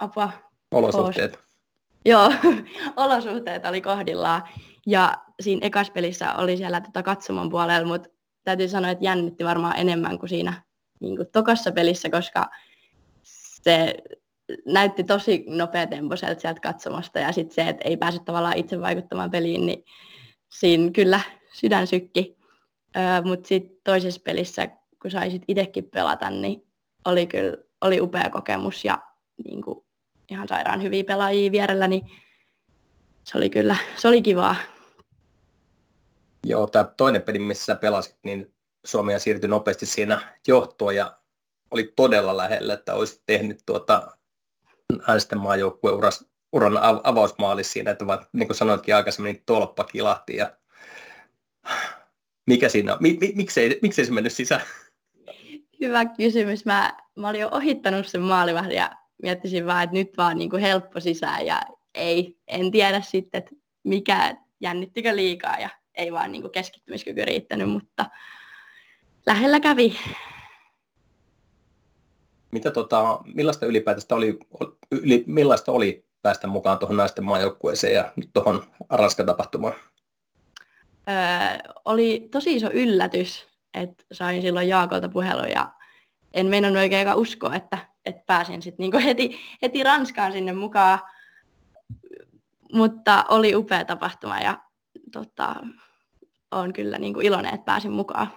[0.00, 0.30] apa,
[0.70, 1.32] olosuhteet.
[1.32, 1.44] Post.
[2.04, 2.32] Joo,
[3.04, 4.42] olosuhteet oli kohdillaan.
[4.86, 8.08] Ja siinä ekas pelissä oli siellä tota katsomon puolella, mutta
[8.44, 10.62] täytyy sanoa, että jännitti varmaan enemmän kuin siinä
[11.00, 12.50] niin kuin tokassa pelissä, koska
[13.62, 13.94] se
[14.66, 19.66] näytti tosi nopeatempoiselta sieltä katsomasta ja sitten se, että ei pääse tavallaan itse vaikuttamaan peliin,
[19.66, 19.84] niin
[20.48, 21.20] siinä kyllä
[21.52, 22.36] sydän sykki.
[23.24, 24.68] Mutta sitten toisessa pelissä,
[25.02, 26.66] kun saisit itsekin pelata, niin
[27.04, 28.98] oli kyllä oli upea kokemus ja
[29.44, 29.84] niin kuin,
[30.30, 32.10] ihan sairaan hyviä pelaajia vierellä, niin
[33.24, 34.56] se oli kyllä, se oli kivaa.
[36.48, 38.54] Joo, tämä toinen peli, missä pelasit, niin
[38.84, 41.18] Suomi siirtyi nopeasti siinä johtoon ja
[41.70, 44.16] oli todella lähellä, että olisi tehnyt tuota
[45.08, 45.96] naisten maajoukkueen
[46.52, 50.56] uran avausmaalis siinä, että vaan, niin kuin sanoitkin aikaisemmin, niin tolppa kilahti ja
[52.46, 52.98] mikä siinä on?
[53.00, 54.62] Mi, mi, miksei, miksei se mennyt sisään?
[55.80, 56.64] Hyvä kysymys.
[56.64, 58.90] Mä, mä olin jo ohittanut sen maalivahdin ja
[59.22, 61.60] miettisin vaan, että nyt vaan niin kuin helppo sisään ja
[61.94, 63.50] ei, en tiedä sitten, että
[63.84, 68.06] mikä jännittikö liikaa ja ei vaan niin kuin keskittymiskyky riittänyt, mutta
[69.26, 69.98] lähellä kävi.
[72.50, 74.38] Mitä tota, millaista ylipäätästä oli,
[74.90, 79.74] yli, millaista oli päästä mukaan tuohon naisten maajoukkueeseen ja tuohon Ranska-tapahtumaan?
[81.08, 85.72] öö, oli tosi iso yllätys, että sain silloin Jaakolta puhelun ja
[86.34, 90.98] en meinannut oikein uskoa, että, että pääsin sitten niinku heti, heti Ranskaan sinne mukaan.
[92.72, 94.58] Mutta oli upea tapahtuma ja
[95.12, 95.56] tota,
[96.50, 98.28] olen kyllä niinku iloinen, että pääsin mukaan.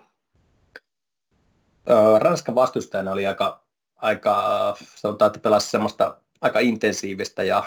[2.19, 3.63] Ranskan vastustajana oli aika,
[3.95, 7.63] aika sanotaan, että pelasi semmoista aika intensiivistä ja,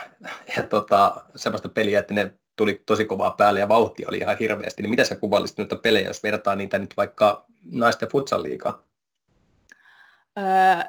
[0.57, 4.83] ja tota, semmoista peliä, että ne tuli tosi kovaa päälle ja vauhti oli ihan hirveästi,
[4.83, 8.83] niin mitä sä kuvailisit noita pelejä, jos vertaa niitä nyt vaikka naisten futsal liikaa?
[10.39, 10.45] Öö,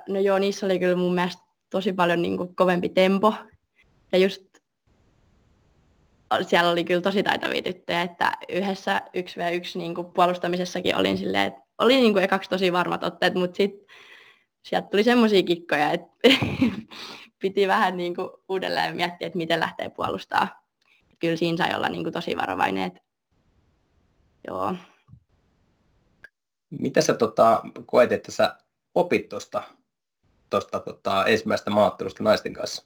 [0.10, 3.34] no joo, niissä oli kyllä mun mielestä tosi paljon niin kuin, kovempi tempo.
[4.12, 4.53] Ja just
[6.42, 11.62] siellä oli kyllä tosi taitavia tyttöjä, että yhdessä 1v1 niin kuin puolustamisessakin olin silleen, että
[11.78, 13.86] oli niin kuin ekaksi tosi varmat otteet, mutta sitten
[14.66, 16.08] sieltä tuli semmoisia kikkoja, että
[17.42, 20.50] piti vähän niin kuin uudelleen miettiä, että miten lähtee puolustamaan
[21.20, 22.84] kyllä siinä sai olla niin kuin tosi varovainen.
[22.84, 23.02] Että,
[24.48, 24.76] joo.
[26.70, 28.58] Mitä sä tota, koet, että sä
[28.96, 29.64] opit tuosta
[30.50, 32.86] tosta, tota, ensimmäisestä maattelusta naisten kanssa?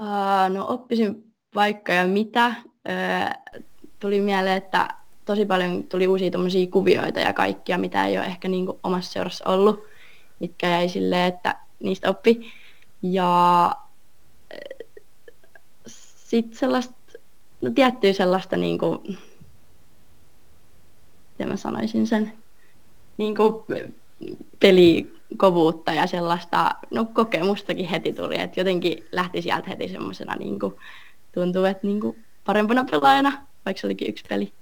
[0.00, 2.54] Uh, no oppisin vaikka ja mitä.
[3.98, 4.88] Tuli mieleen, että
[5.24, 6.30] tosi paljon tuli uusia
[6.70, 9.84] kuvioita ja kaikkia, mitä ei ole ehkä niin omassa seurassa ollut,
[10.40, 12.52] mitkä jäi silleen, että niistä oppi.
[13.02, 13.74] Ja
[15.86, 16.94] sitten sellaista,
[17.60, 19.18] no tiettyä sellaista niin kuin,
[21.32, 22.32] miten mä sanoisin sen,
[23.16, 23.54] niin kuin
[24.60, 30.74] pelikovuutta ja sellaista, no kokemustakin heti tuli, että jotenkin lähti sieltä heti semmoisena niin kuin,
[31.32, 34.52] tuntuu, että niin kuin parempana pelaajana, vaikka se olikin yksi peli.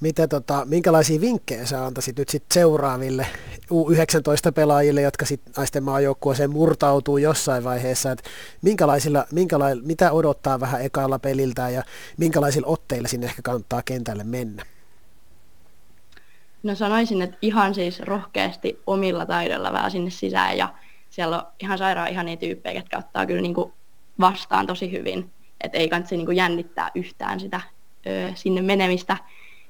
[0.00, 3.26] Mitä, tota, minkälaisia vinkkejä sä antaisit nyt sit seuraaville
[3.70, 8.30] U19-pelaajille, jotka sitten naisten maajoukkueeseen murtautuu jossain vaiheessa, että
[8.62, 11.82] minkälaisilla, minkälaisilla, mitä odottaa vähän ekalla peliltä ja
[12.16, 14.62] minkälaisilla otteilla sinne ehkä kannattaa kentälle mennä?
[16.62, 20.74] No sanoisin, että ihan siis rohkeasti omilla taidoilla vähän sinne sisään ja
[21.10, 23.72] siellä on ihan sairaan ihania tyyppejä, jotka ottaa kyllä niin kuin
[24.20, 25.30] vastaan tosi hyvin.
[25.64, 27.60] Että ei kannata niin kuin jännittää yhtään sitä
[28.06, 29.16] ö, sinne menemistä.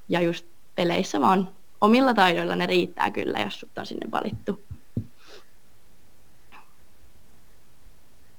[0.09, 1.48] Ja just peleissä vaan
[1.81, 4.62] omilla taidoilla ne riittää kyllä, jos sut on sinne valittu.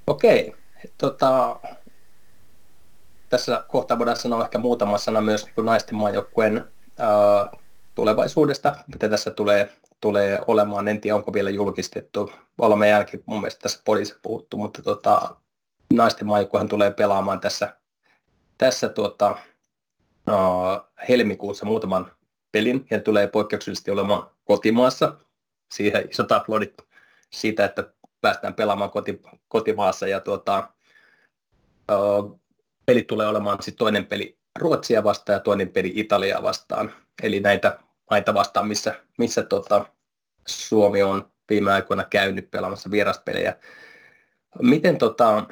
[0.08, 0.56] Okei.
[0.98, 1.60] Tota,
[3.30, 6.66] tässä kohtaa voidaan sanoa ehkä muutama sana myös niin naisten maajoukkueen
[7.96, 9.70] tulevaisuudesta, mitä tässä tulee,
[10.02, 10.88] tulee olemaan.
[10.88, 12.32] En tiedä, onko vielä julkistettu.
[12.58, 15.36] Olemme jälkeen mun mielestä tässä poliisissa puhuttu, mutta tota,
[15.96, 17.78] naisten maajoukkuehan tulee pelaamaan tässä,
[18.58, 19.38] tässä tuota,
[20.30, 22.12] uh, helmikuussa muutaman
[22.52, 25.18] pelin ja tulee poikkeuksellisesti olemaan kotimaassa.
[25.74, 26.74] Siihen isot aplodit
[27.34, 30.70] siitä, että päästään pelaamaan koti, kotimaassa ja tuota,
[31.92, 32.42] uh,
[32.86, 36.94] pelit tulee olemaan sitten toinen peli Ruotsia vastaan ja toinen peli Italiaa vastaan.
[37.24, 39.86] Eli näitä maita vastaan, missä, missä tota,
[40.48, 43.56] Suomi on viime aikoina käynyt pelaamassa vieraspelejä.
[44.62, 45.46] Miten tota,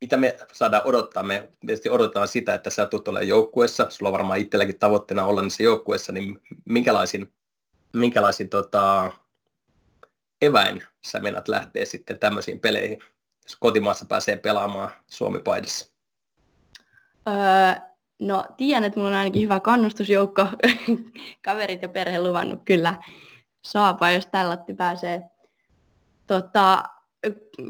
[0.00, 1.22] mitä me saadaan odottaa?
[1.22, 3.86] Me tietysti odotetaan sitä, että sä tulet olemaan joukkueessa.
[3.90, 7.32] Sulla on varmaan itselläkin tavoitteena olla niissä joukkueessa, niin minkälaisin,
[7.92, 9.12] minkälaisin tota,
[10.42, 12.98] eväin sä menät lähteä sitten tämmöisiin peleihin,
[13.42, 15.92] jos kotimaassa pääsee pelaamaan Suomi-paidassa?
[17.28, 17.82] Öö,
[18.18, 20.46] no tiedän, että mulla on ainakin hyvä kannustusjoukko.
[21.44, 22.94] Kaverit ja perhe luvannut kyllä
[23.64, 25.22] saapa, jos tällä pääsee
[26.26, 26.84] tota,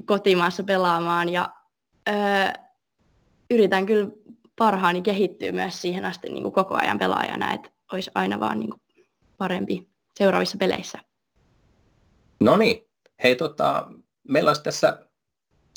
[0.05, 1.29] kotimaassa pelaamaan.
[1.29, 1.60] Ja
[2.09, 2.15] öö,
[3.51, 4.11] yritän kyllä
[4.57, 8.71] parhaani kehittyä myös siihen asti niin kuin koko ajan pelaajana, että olisi aina vaan niin
[8.71, 8.81] kuin
[9.39, 10.99] parempi seuraavissa peleissä.
[12.41, 12.87] No niin.
[13.23, 13.87] Hei, tota,
[14.29, 14.99] meillä olisi tässä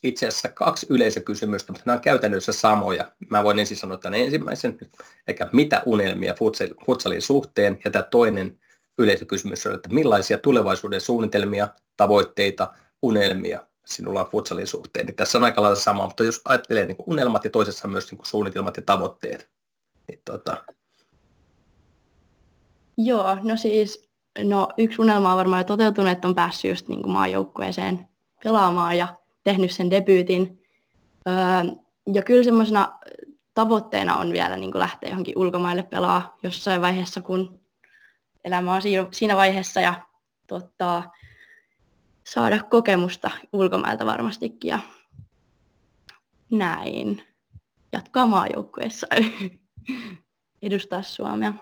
[0.03, 3.12] itse asiassa kaksi yleisökysymystä, mutta nämä on käytännössä samoja.
[3.29, 4.77] Mä voin ensin sanoa tämän ensimmäisen,
[5.27, 6.36] eli mitä unelmia
[6.86, 8.59] futsalin suhteen, ja tämä toinen
[8.97, 15.05] yleisökysymys on, että millaisia tulevaisuuden suunnitelmia, tavoitteita, unelmia sinulla on futsalin suhteen.
[15.05, 18.21] Niin tässä on aika lailla sama, mutta jos ajattelee niin unelmat ja toisessa myös niin
[18.23, 19.49] suunnitelmat ja tavoitteet.
[20.07, 20.63] Niin, tota...
[22.97, 24.09] Joo, no siis
[24.43, 28.07] no, yksi unelma on varmaan jo toteutunut, että on päässyt just niin maajoukkueeseen
[28.43, 29.07] pelaamaan ja
[29.43, 30.63] tehnyt sen debyytin.
[31.27, 31.33] Öö,
[32.13, 32.99] ja kyllä semmoisena
[33.53, 37.59] tavoitteena on vielä niin lähteä johonkin ulkomaille pelaa jossain vaiheessa, kun
[38.43, 39.93] elämä on siinä vaiheessa ja
[40.47, 41.03] totta,
[42.25, 44.79] saada kokemusta ulkomailta varmastikin ja
[46.51, 47.23] näin.
[47.91, 49.07] Jatkaa maajoukkueessa
[50.62, 51.53] edustaa Suomea.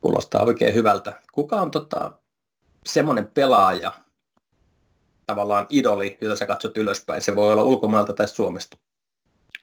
[0.00, 1.22] Kuulostaa oikein hyvältä.
[1.32, 2.12] Kuka on tota,
[2.86, 3.92] semmoinen pelaaja,
[5.26, 7.22] tavallaan idoli, jota sä katsot ylöspäin?
[7.22, 8.76] Se voi olla ulkomailta tai Suomesta.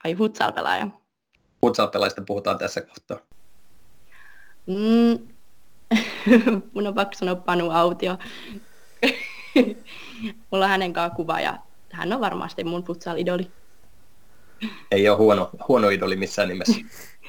[0.04, 0.88] Ai futsal-pelaaja.
[1.62, 3.17] Futsal-pelaajista puhutaan tässä kohtaa.
[4.67, 5.28] Mm.
[6.73, 8.17] Mun on pakko sanoa Panu Autio.
[10.51, 11.57] Mulla on hänen kanssa kuva ja
[11.91, 13.51] hän on varmasti mun futsal-idoli.
[14.91, 16.79] Ei ole huono, huono idoli missään nimessä.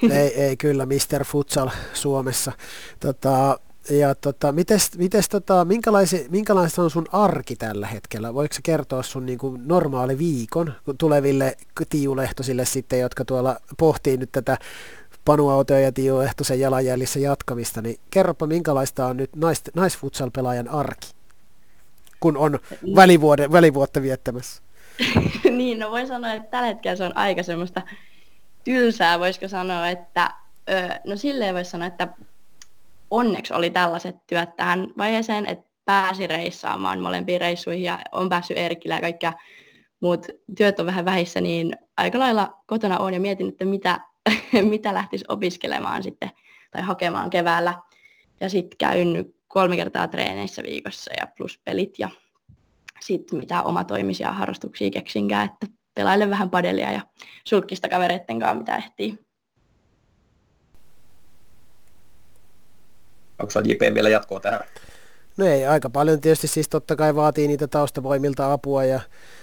[0.10, 1.24] ei, ei kyllä, Mr.
[1.24, 2.52] Futsal Suomessa.
[3.00, 3.58] Tota,
[3.90, 5.66] ja tota, mites, mites tota,
[6.30, 8.34] minkälaista on sun arki tällä hetkellä?
[8.34, 11.56] Voiko se kertoa sun niin kuin normaali viikon tuleville
[11.88, 14.58] tiulehtosille sitten, jotka tuolla pohtii nyt tätä
[15.24, 21.08] Panuautoja ja Tiiu Ehtosen jalanjäljissä jatkamista, niin kerropa minkälaista on nyt nais, naisfutsal-pelaajan arki,
[22.20, 22.58] kun on
[22.96, 24.62] välivuode, välivuotta viettämässä?
[25.50, 27.82] niin, no voi sanoa, että tällä hetkellä se on aika semmoista
[28.64, 30.30] tylsää, voisiko sanoa, että
[31.06, 32.08] no silleen voisi sanoa, että
[33.10, 38.94] onneksi oli tällaiset työt tähän vaiheeseen, että pääsi reissaamaan molempiin reissuihin ja on päässyt Erkillä
[38.94, 39.32] ja kaikkia
[40.00, 44.00] muut työt on vähän vähissä, niin aika lailla kotona on ja mietin, että mitä,
[44.70, 46.30] mitä lähtisi opiskelemaan sitten
[46.70, 47.74] tai hakemaan keväällä.
[48.40, 52.10] Ja sitten käyn kolme kertaa treeneissä viikossa ja plus pelit ja
[53.00, 57.00] sitten mitä omatoimisia harrastuksia keksinkään, että pelailen vähän padelia ja
[57.44, 59.18] sulkista kavereitten kanssa, mitä ehtii.
[63.38, 64.60] Onko sinulla JP vielä jatkoa tähän?
[65.36, 69.00] No ei, aika paljon tietysti siis totta kai vaatii niitä taustavoimilta apua ja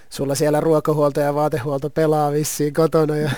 [0.10, 3.32] sulla siellä ruokahuolto ja vaatehuolto pelaa vissiin kotona ja,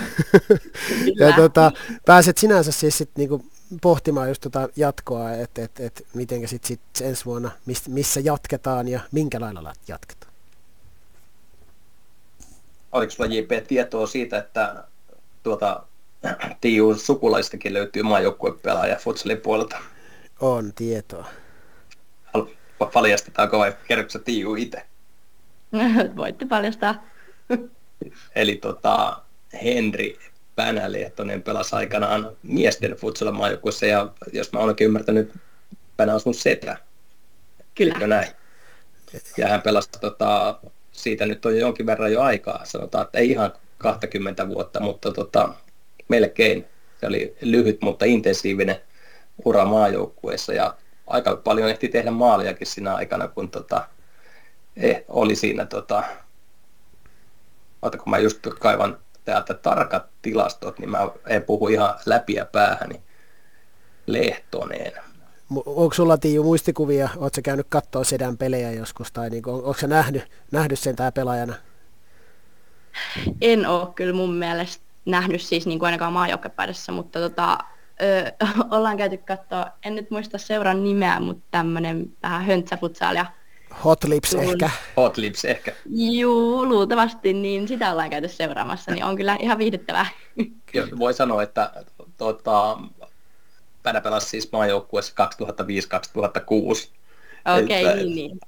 [1.20, 1.72] ja tota,
[2.06, 3.46] pääset sinänsä siis sit niinku
[3.82, 7.52] pohtimaan just tota jatkoa, että et, et, miten sit, sit ensi vuonna,
[7.88, 10.34] missä jatketaan ja minkä lailla jatketaan.
[12.92, 14.84] Oliko sulla JP tietoa siitä, että
[15.44, 15.84] tuota,
[16.62, 19.78] Tiiun sukulaistakin löytyy maajoukkuepelaaja futsalin puolelta?
[20.40, 21.26] On tietoa.
[22.94, 24.86] Paljastetaanko vai kerroksä Tiiu itse?
[26.18, 27.04] Voitte paljastaa.
[28.36, 29.22] Eli tota,
[29.64, 30.20] Henri
[30.60, 35.34] Pänälehtonen pelasi aikanaan miesten futsalan maajoukkueessa ja jos mä oikein ymmärtänyt,
[35.98, 36.78] Pänä on sun setä.
[37.76, 37.94] Kyllä.
[37.94, 38.28] Eikö näin?
[39.38, 40.60] Ja hän pelasi tota,
[40.92, 45.12] siitä nyt on jo jonkin verran jo aikaa, sanotaan, että ei ihan 20 vuotta, mutta
[45.12, 45.54] tota,
[46.08, 46.66] melkein.
[47.00, 48.76] Se oli lyhyt, mutta intensiivinen
[49.46, 50.76] ura maajoukkueessa ja
[51.08, 53.88] aika paljon ehti tehdä maaliakin siinä aikana, kun tota,
[54.78, 56.04] eh, oli siinä, tota,
[57.82, 58.98] kun mä just kaivan
[59.30, 63.02] täältä tarkat tilastot, niin mä en puhu ihan läpiä päähäni
[64.08, 64.92] Lehtoneen.
[65.66, 69.88] Onko sulla Tiiu muistikuvia, oletko käynyt katsoa sedän pelejä joskus, tai niin, on, onko se
[69.88, 71.54] nähnyt, nähnyt sen tää pelaajana?
[73.42, 77.58] En ole kyllä mun mielestä nähnyt siis niin kuin ainakaan maajoukkepäidässä, mutta tota,
[78.02, 78.32] ö,
[78.76, 83.26] ollaan käyty katsoa, en nyt muista seuran nimeä, mutta tämmöinen vähän höntsäfutsaalia.
[83.86, 84.50] Hot Lips Luul...
[84.50, 84.70] ehkä.
[84.98, 85.74] Hot Lips ehkä.
[85.90, 90.06] Juu, luultavasti, niin sitä ollaan käyty seuraamassa, niin on kyllä ihan viihdyttävää.
[90.74, 91.72] Joo, voi sanoa, että
[92.18, 92.78] tota,
[93.84, 95.14] Pänä pelasi siis maajoukkueessa
[96.86, 96.90] 2005-2006.
[97.64, 98.40] Okei, okay, niin, niin.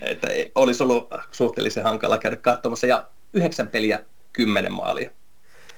[0.00, 2.86] Että olisi ollut suhteellisen hankala käydä katsomassa.
[2.86, 5.10] Ja yhdeksän peliä, kymmenen maalia.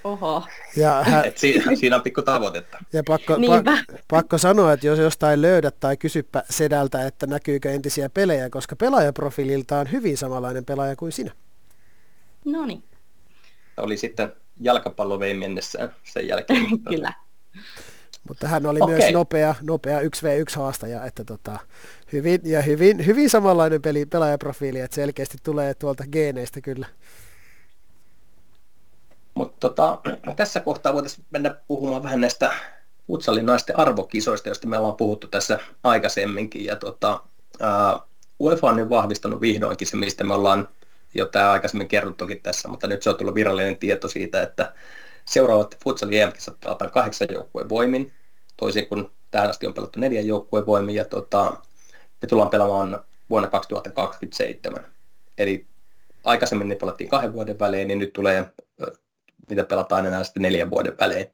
[0.05, 0.46] Oho.
[0.76, 1.24] Ja hän...
[1.24, 2.78] Et siinä, siinä on pikku tavoitetta.
[2.92, 8.09] Ja pakko, pa, pakko sanoa, että jos jostain löydät tai kysyppä sedältä, että näkyykö entisiä
[8.09, 11.32] pelejä, koska pelaajaprofiililta on hyvin samanlainen pelaaja kuin sinä.
[12.44, 12.84] No niin.
[13.76, 16.66] Oli sitten jalkapallo vei mennessään sen jälkeen.
[16.90, 17.12] Kyllä.
[18.28, 18.96] Mutta hän oli okay.
[18.96, 21.59] myös nopea, nopea 1v1 haastaja, että tota,
[22.12, 26.86] hyvin, ja hyvin, hyvin samanlainen peli, pelaajaprofiili, että selkeästi tulee tuolta geeneistä kyllä.
[29.41, 29.99] Mutta tota,
[30.36, 32.53] tässä kohtaa voitaisiin mennä puhumaan vähän näistä
[33.07, 36.64] futsalin naisten arvokisoista, joista me ollaan puhuttu tässä aikaisemminkin.
[36.64, 37.20] Ja tota,
[37.61, 38.03] uh,
[38.41, 40.68] UEFA on nyt vahvistanut vihdoinkin se, mistä me ollaan
[41.14, 44.72] jo tämä aikaisemmin kerrottukin tässä, mutta nyt se on tullut virallinen tieto siitä, että
[45.24, 48.12] seuraavat futsalin EM-kisat pelataan kahdeksan joukkueen voimin,
[48.57, 51.57] toisin kuin tähän asti on pelattu neljän joukkueen voimin, ja tota,
[52.22, 54.86] me tullaan pelaamaan vuonna 2027.
[55.38, 55.66] Eli
[56.24, 58.53] aikaisemmin ne pelattiin kahden vuoden välein, niin nyt tulee
[59.51, 61.26] mitä pelataan enää sitten neljän vuoden välein.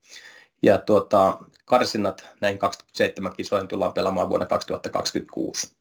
[0.62, 5.76] Ja tuota, karsinnat näihin 27 kisoihin tullaan pelaamaan vuonna 2026.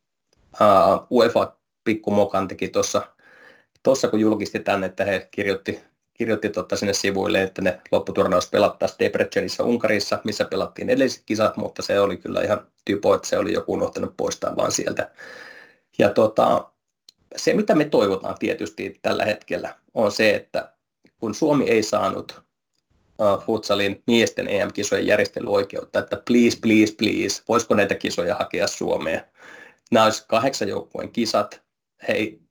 [0.54, 3.02] Uh, UEFA Pikku Mokan teki tuossa,
[3.84, 5.84] tuossa kun julkisti tänne, että he kirjoitti,
[6.14, 11.82] kirjoitti totta sinne sivuille, että ne lopputurnaus pelattaisiin Debrecenissa Unkarissa, missä pelattiin edelliset kisat, mutta
[11.82, 15.12] se oli kyllä ihan typo, että se oli joku unohtanut poistaa vaan sieltä.
[15.98, 16.72] Ja tuota,
[17.36, 20.75] se, mitä me toivotaan tietysti tällä hetkellä, on se, että
[21.26, 22.42] kun Suomi ei saanut
[23.20, 29.22] uh, futsalin miesten EM-kisojen järjestelyoikeutta, että please, please, please, voisiko näitä kisoja hakea Suomeen.
[29.92, 31.62] Nämä olisi kahdeksan joukkueen kisat.
[32.08, 32.42] Hei,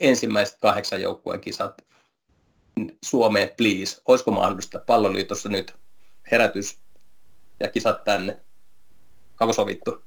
[0.00, 1.84] ensimmäiset kahdeksan joukkueen kisat
[3.04, 4.02] Suomeen, please.
[4.08, 5.74] Olisiko mahdollista palloliitossa nyt
[6.30, 6.78] herätys
[7.60, 8.40] ja kisat tänne?
[9.40, 10.04] Onko sovittu?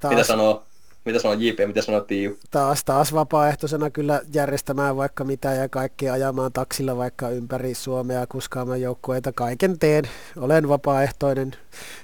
[0.00, 0.14] Taas.
[0.14, 0.66] Mitä sanoo
[1.04, 2.38] mitä sanoo JP, mitä sanoo Tiiu?
[2.50, 8.80] Taas, taas vapaaehtoisena kyllä järjestämään vaikka mitä ja kaikki ajamaan taksilla vaikka ympäri Suomea kuskaamaan
[8.80, 9.32] joukkueita.
[9.32, 10.04] Kaiken teen.
[10.36, 11.52] Olen vapaaehtoinen.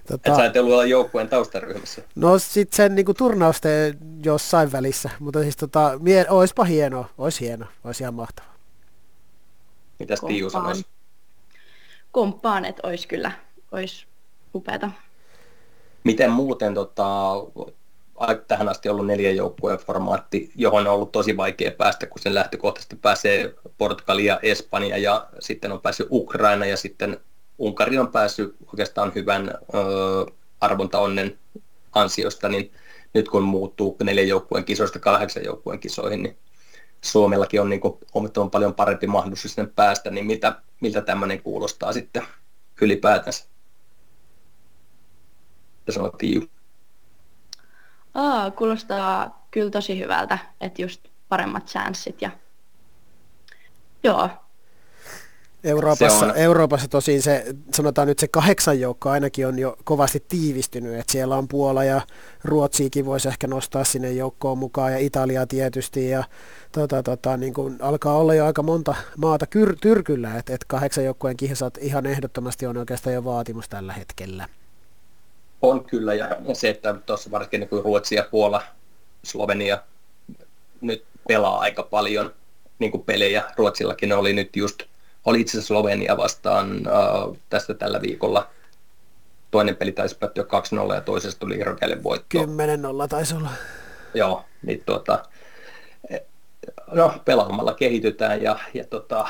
[0.08, 2.02] Tota, Et sä et ollut olla joukkueen taustaryhmässä?
[2.14, 7.66] No sit sen niin turnausten jossain välissä, mutta siis tota, mie, oispa hienoa, ois hieno,
[7.84, 8.54] ois ihan mahtavaa.
[9.98, 10.86] Mitäs Tiiu sanoisi?
[12.12, 13.32] Komppaan, että ois kyllä,
[13.72, 14.06] ois
[14.54, 14.90] upeata.
[16.04, 17.34] Miten muuten tota,
[18.48, 22.96] tähän asti ollut neljän joukkueen formaatti, johon on ollut tosi vaikea päästä, kun sen lähtökohtaisesti
[22.96, 27.20] pääsee Portugali ja Espanja ja sitten on päässyt Ukraina ja sitten
[27.58, 31.38] Unkari on päässyt oikeastaan hyvän ö, arvontaonnen
[31.92, 32.72] ansiosta, niin
[33.14, 36.38] nyt kun muuttuu neljän joukkueen kisoista kahdeksan joukkueen kisoihin, niin
[37.00, 37.80] Suomellakin on niin
[38.14, 42.22] huomattavan paljon parempi mahdollisuus sinne päästä, niin mitä, miltä tämmöinen kuulostaa sitten
[42.80, 43.44] ylipäätänsä?
[45.86, 46.50] Ja sanottiin
[48.14, 52.30] Aa, kuulostaa kyllä tosi hyvältä, että just paremmat chanssit ja
[54.04, 54.28] joo.
[55.64, 57.44] Euroopassa, Se on- Euroopassa tosin se,
[57.74, 62.00] sanotaan nyt se kahdeksan joukko ainakin on jo kovasti tiivistynyt, että siellä on Puola ja
[62.44, 66.24] Ruotsiikin voisi ehkä nostaa sinne joukkoon mukaan ja Italia tietysti ja
[66.72, 71.04] tota, tota, niin kuin alkaa olla jo aika monta maata kyr, tyrkyllä, että et kahdeksan
[71.04, 74.48] joukkueen kisat ihan ehdottomasti on oikeastaan jo vaatimus tällä hetkellä.
[75.62, 78.62] On kyllä, ja se, että tuossa varsinkin niin kuin Ruotsi ja Puola,
[79.22, 79.78] Slovenia
[80.80, 82.34] nyt pelaa aika paljon
[82.78, 83.44] niin kuin pelejä.
[83.56, 84.82] Ruotsillakin oli nyt just,
[85.24, 88.50] oli itse asiassa Slovenia vastaan äh, tästä tällä viikolla.
[89.50, 90.44] Toinen peli taisi päättyä
[90.90, 92.38] 2-0 ja toisesta tuli Irokäille voitto.
[92.38, 93.50] 10-0 taisi olla.
[94.14, 95.24] Joo, niin tuota,
[96.92, 99.28] no pelaamalla kehitytään ja, ja tota,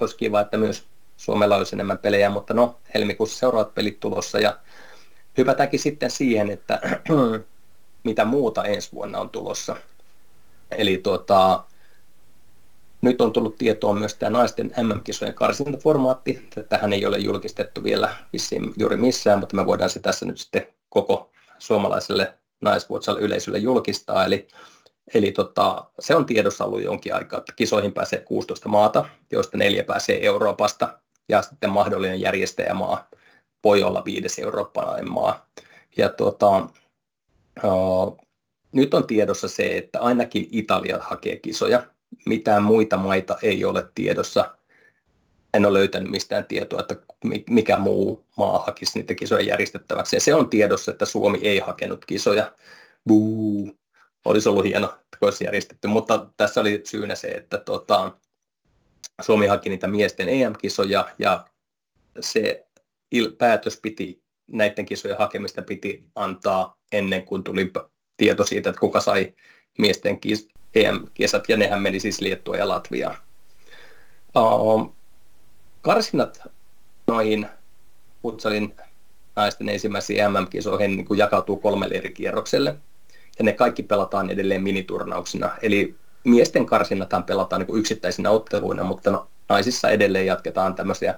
[0.00, 0.84] olisi kiva, että myös
[1.16, 4.56] Suomella olisi enemmän pelejä, mutta no helmikuussa seuraavat pelit tulossa ja
[5.36, 6.80] hypätäänkin sitten siihen, että
[8.04, 9.76] mitä muuta ensi vuonna on tulossa.
[10.70, 11.64] Eli tuota,
[13.02, 16.48] nyt on tullut tietoon myös tämä naisten MM-kisojen karsintaformaatti.
[16.68, 20.66] Tähän ei ole julkistettu vielä vissiin juuri missään, mutta me voidaan se tässä nyt sitten
[20.88, 24.24] koko suomalaiselle naisvuotsalle yleisölle julkistaa.
[24.24, 24.48] Eli,
[25.14, 29.84] eli tota, se on tiedossa ollut jonkin aikaa, että kisoihin pääsee 16 maata, joista neljä
[29.84, 33.08] pääsee Euroopasta ja sitten mahdollinen järjestäjämaa
[33.66, 35.48] voi olla viides eurooppalainen maa.
[35.96, 36.68] Ja tuota,
[37.64, 38.18] uh,
[38.72, 41.82] nyt on tiedossa se, että ainakin Italia hakee kisoja.
[42.26, 44.56] Mitään muita maita ei ole tiedossa.
[45.54, 46.96] En ole löytänyt mistään tietoa, että
[47.50, 50.16] mikä muu maa hakisi niitä kisoja järjestettäväksi.
[50.16, 52.52] Ja se on tiedossa, että Suomi ei hakenut kisoja.
[53.08, 53.70] Buu.
[54.24, 58.12] Olisi ollut hieno, että olisi järjestetty, mutta tässä oli syynä se, että tota,
[59.22, 61.46] Suomi haki niitä miesten EM-kisoja ja
[62.20, 62.65] se
[63.14, 67.72] il- päätös piti, näiden kisojen hakemista piti antaa ennen kuin tuli
[68.16, 69.34] tieto siitä, että kuka sai
[69.78, 73.16] miesten kis- EM-kisat, ja nehän meni siis Liettua ja Latviaan.
[74.36, 74.96] Uh,
[75.82, 76.42] karsinat
[77.06, 77.46] noihin
[78.22, 78.74] futsalin
[79.36, 82.76] naisten ensimmäisiin MM-kisoihin niin kuin jakautuu kolmelle eri kierrokselle,
[83.38, 85.50] ja ne kaikki pelataan edelleen miniturnauksina.
[85.62, 85.94] Eli
[86.24, 91.14] miesten karsinnathan pelataan niin kuin yksittäisinä otteluina, mutta no, naisissa edelleen jatketaan tämmöisiä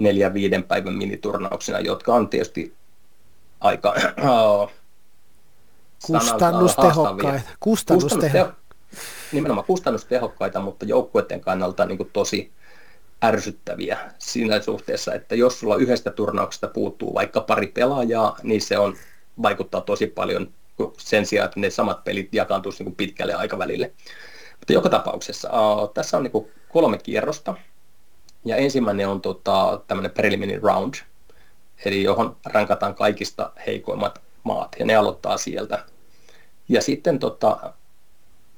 [0.00, 2.74] neljä viiden päivän miniturnauksina, jotka on tietysti
[3.60, 3.94] aika
[4.62, 4.70] uh,
[6.06, 7.40] Kustannustehokkaita.
[7.60, 8.60] Kustannustehokkaita.
[9.32, 12.52] Nimenomaan kustannustehokkaita, mutta joukkueiden kannalta niin kuin tosi
[13.24, 18.96] ärsyttäviä siinä suhteessa, että jos sulla yhdestä turnauksesta puuttuu vaikka pari pelaajaa, niin se on,
[19.42, 20.48] vaikuttaa tosi paljon
[20.98, 23.92] sen sijaan, että ne samat pelit jakaantuisi niin pitkälle aikavälille.
[24.58, 27.54] Mutta joka tapauksessa uh, tässä on niin kuin kolme kierrosta,
[28.44, 30.94] ja ensimmäinen on tota, tämmöinen preliminary round,
[31.84, 35.84] eli johon rankataan kaikista heikoimmat maat, ja ne aloittaa sieltä.
[36.68, 37.74] Ja sitten tota,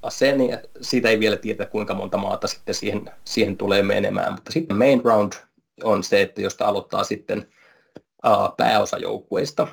[0.09, 0.39] sen,
[0.80, 5.05] siitä ei vielä tiedä, kuinka monta maata sitten siihen, siihen tulee menemään, mutta sitten main
[5.05, 5.33] round
[5.85, 7.49] on se, että josta aloittaa sitten
[8.26, 9.68] uh, pääosa joukkueista,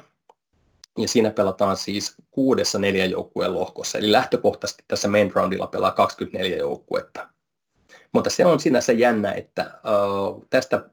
[0.97, 6.57] ja siinä pelataan siis kuudessa neljä joukkueen lohkossa, eli lähtökohtaisesti tässä main roundilla pelaa 24
[6.57, 7.29] joukkuetta.
[8.11, 10.89] Mutta se on sinänsä jännä, että uh, tästä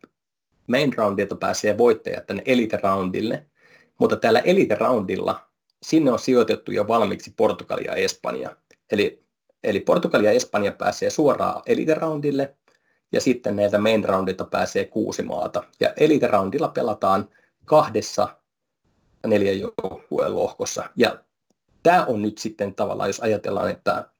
[0.67, 3.47] main roundilta pääsee voittajat tänne elite roundille,
[3.99, 5.47] mutta täällä elite roundilla
[5.83, 8.57] sinne on sijoitettu jo valmiiksi Portugalia ja Espanja.
[8.93, 9.25] Eli,
[9.65, 12.57] eli Portugalia ja Espanja pääsee suoraan elite roundille
[13.13, 15.63] ja sitten näiltä main roundilta pääsee kuusi maata.
[15.81, 17.29] Ja elite roundilla pelataan
[17.65, 18.29] kahdessa
[19.27, 20.91] neljä joukkueen lohkossa.
[20.97, 21.19] Ja
[21.83, 24.11] tämä on nyt sitten tavallaan, jos ajatellaan, että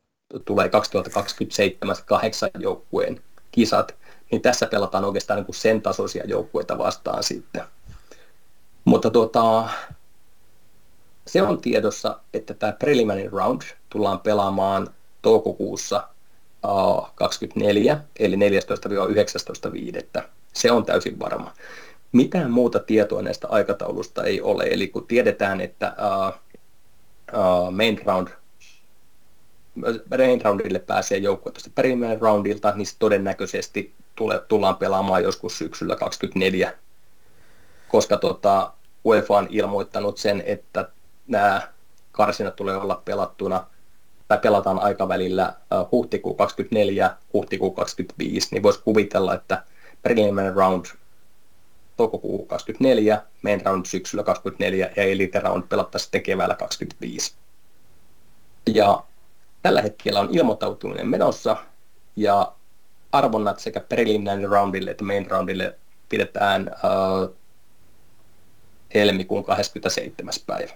[0.45, 3.21] tulee 2027 kahdeksan joukkueen
[3.51, 3.95] kisat,
[4.31, 7.63] niin tässä pelataan oikeastaan niin kuin sen tasoisia joukkueita vastaan sitten.
[8.85, 9.69] Mutta tuota,
[11.27, 14.89] se on tiedossa, että tämä preliminary round tullaan pelaamaan
[15.23, 16.09] toukokuussa
[16.65, 20.23] uh, 24, eli 14-19.5.
[20.53, 21.53] Se on täysin varma.
[22.13, 25.97] Mitään muuta tietoa näistä aikataulusta ei ole, eli kun tiedetään, että
[27.71, 28.29] main round
[30.19, 35.97] main roundille pääsee joukkue tuosta preliminary roundilta, niin se todennäköisesti tule, tullaan pelaamaan joskus syksyllä
[35.97, 36.73] 24
[37.89, 38.73] koska tota,
[39.05, 40.89] UEFA on ilmoittanut sen, että
[41.27, 41.69] nämä
[42.13, 43.67] karsinat tulee olla pelattuna
[44.29, 49.65] tai pelataan aikavälillä uh, huhtikuu 24, huhtikuu 25, niin voisi kuvitella, että
[50.03, 50.87] preliminary round
[51.97, 57.35] toukokuu 24, main round syksyllä 24 ja elite round pelattaisiin sitten keväällä 25.
[58.67, 59.05] Ja
[59.67, 61.57] tällä hetkellä on ilmoittautuminen menossa
[62.17, 62.53] ja
[63.13, 67.35] arvonnat sekä preliminary roundille että main roundille pidetään uh,
[68.95, 70.33] helmikuun 27.
[70.47, 70.73] päivä.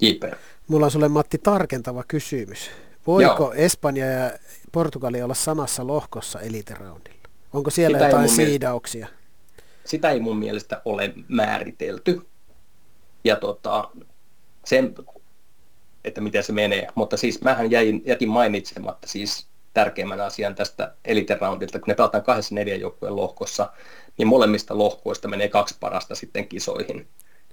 [0.00, 0.22] JP.
[0.68, 2.70] Mulla on sulle Matti tarkentava kysymys.
[3.06, 3.52] Voiko Joo.
[3.52, 4.30] Espanja ja
[4.72, 7.16] Portugali olla samassa lohkossa elite roundilla?
[7.52, 9.08] Onko siellä Sitä jotain mun mielestä- siidauksia?
[9.84, 12.26] sitä ei mun mielestä ole määritelty.
[13.24, 13.90] Ja tota,
[14.64, 14.94] sen,
[16.06, 16.88] että miten se menee.
[16.94, 22.24] Mutta siis mähän jäin, jätin mainitsematta siis tärkeimmän asian tästä Elite Roundilta, kun ne pelataan
[22.24, 23.72] kahdessa neljän joukkueen lohkossa,
[24.18, 27.08] niin molemmista lohkoista menee kaksi parasta sitten kisoihin.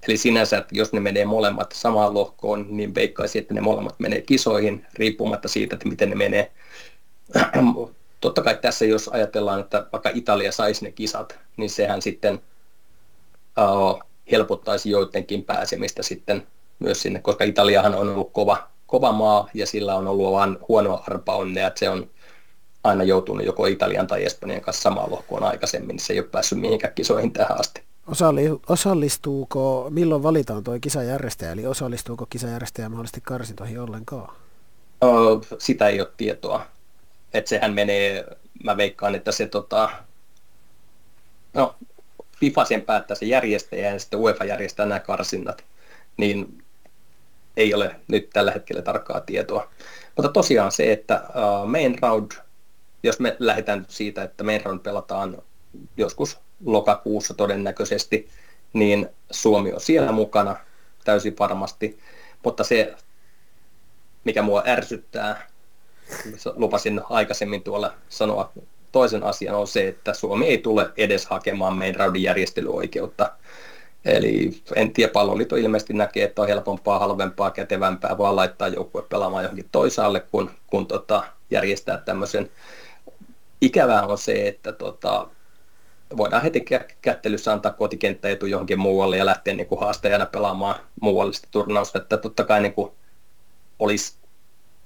[0.08, 4.20] Eli sinänsä, että jos ne menee molemmat samaan lohkoon, niin veikkaisin, että ne molemmat menee
[4.20, 6.52] kisoihin, riippumatta siitä, että miten ne menee.
[8.20, 14.02] Totta kai tässä, jos ajatellaan, että vaikka Italia saisi ne kisat, niin sehän sitten uh,
[14.30, 16.46] helpottaisi joidenkin pääsemistä sitten
[16.84, 21.04] myös sinne, koska Italiahan on ollut kova, kova maa ja sillä on ollut vain huonoa
[21.06, 22.10] arpaonnea, että se on
[22.84, 26.60] aina joutunut joko Italian tai Espanjan kanssa samaan lohkoon aikaisemmin, niin se ei ole päässyt
[26.60, 27.82] mihinkään kisoihin tähän asti.
[28.06, 34.34] Osalli, osallistuuko, milloin valitaan tuo kisajärjestäjä, eli osallistuuko kisajärjestäjä mahdollisesti karsintoihin ollenkaan?
[35.04, 36.66] Uh, sitä ei ole tietoa.
[37.34, 38.24] Että sehän menee,
[38.64, 39.90] mä veikkaan, että se tota,
[41.54, 41.74] no,
[42.40, 45.64] FIFA sen päättää se järjestäjä ja sitten UEFA järjestää nämä karsinnat,
[46.16, 46.63] niin
[47.56, 49.70] ei ole nyt tällä hetkellä tarkkaa tietoa.
[50.16, 51.24] Mutta tosiaan se, että
[51.66, 52.30] main round,
[53.02, 55.42] jos me lähdetään siitä, että main round pelataan
[55.96, 58.28] joskus lokakuussa todennäköisesti,
[58.72, 60.56] niin Suomi on siellä mukana
[61.04, 61.98] täysin varmasti,
[62.44, 62.94] mutta se,
[64.24, 65.46] mikä mua ärsyttää,
[66.54, 68.52] lupasin aikaisemmin tuolla sanoa
[68.92, 73.32] toisen asian, on se, että Suomi ei tule edes hakemaan main roundin järjestelyoikeutta.
[74.04, 79.44] Eli en tiedä, palloliitto ilmeisesti näkee, että on helpompaa, halvempaa, kätevämpää vaan laittaa joukkue pelaamaan
[79.44, 82.50] johonkin toisaalle, kun, kun tota, järjestää tämmöisen.
[83.60, 85.28] Ikävää on se, että tota,
[86.16, 91.32] voidaan heti kä- kättelyssä antaa kotikenttäetu johonkin muualle ja lähteä niin kuin haastajana pelaamaan muualle
[91.32, 91.98] sitä turnausta.
[91.98, 92.92] Että totta kai niin kuin
[93.78, 94.14] olisi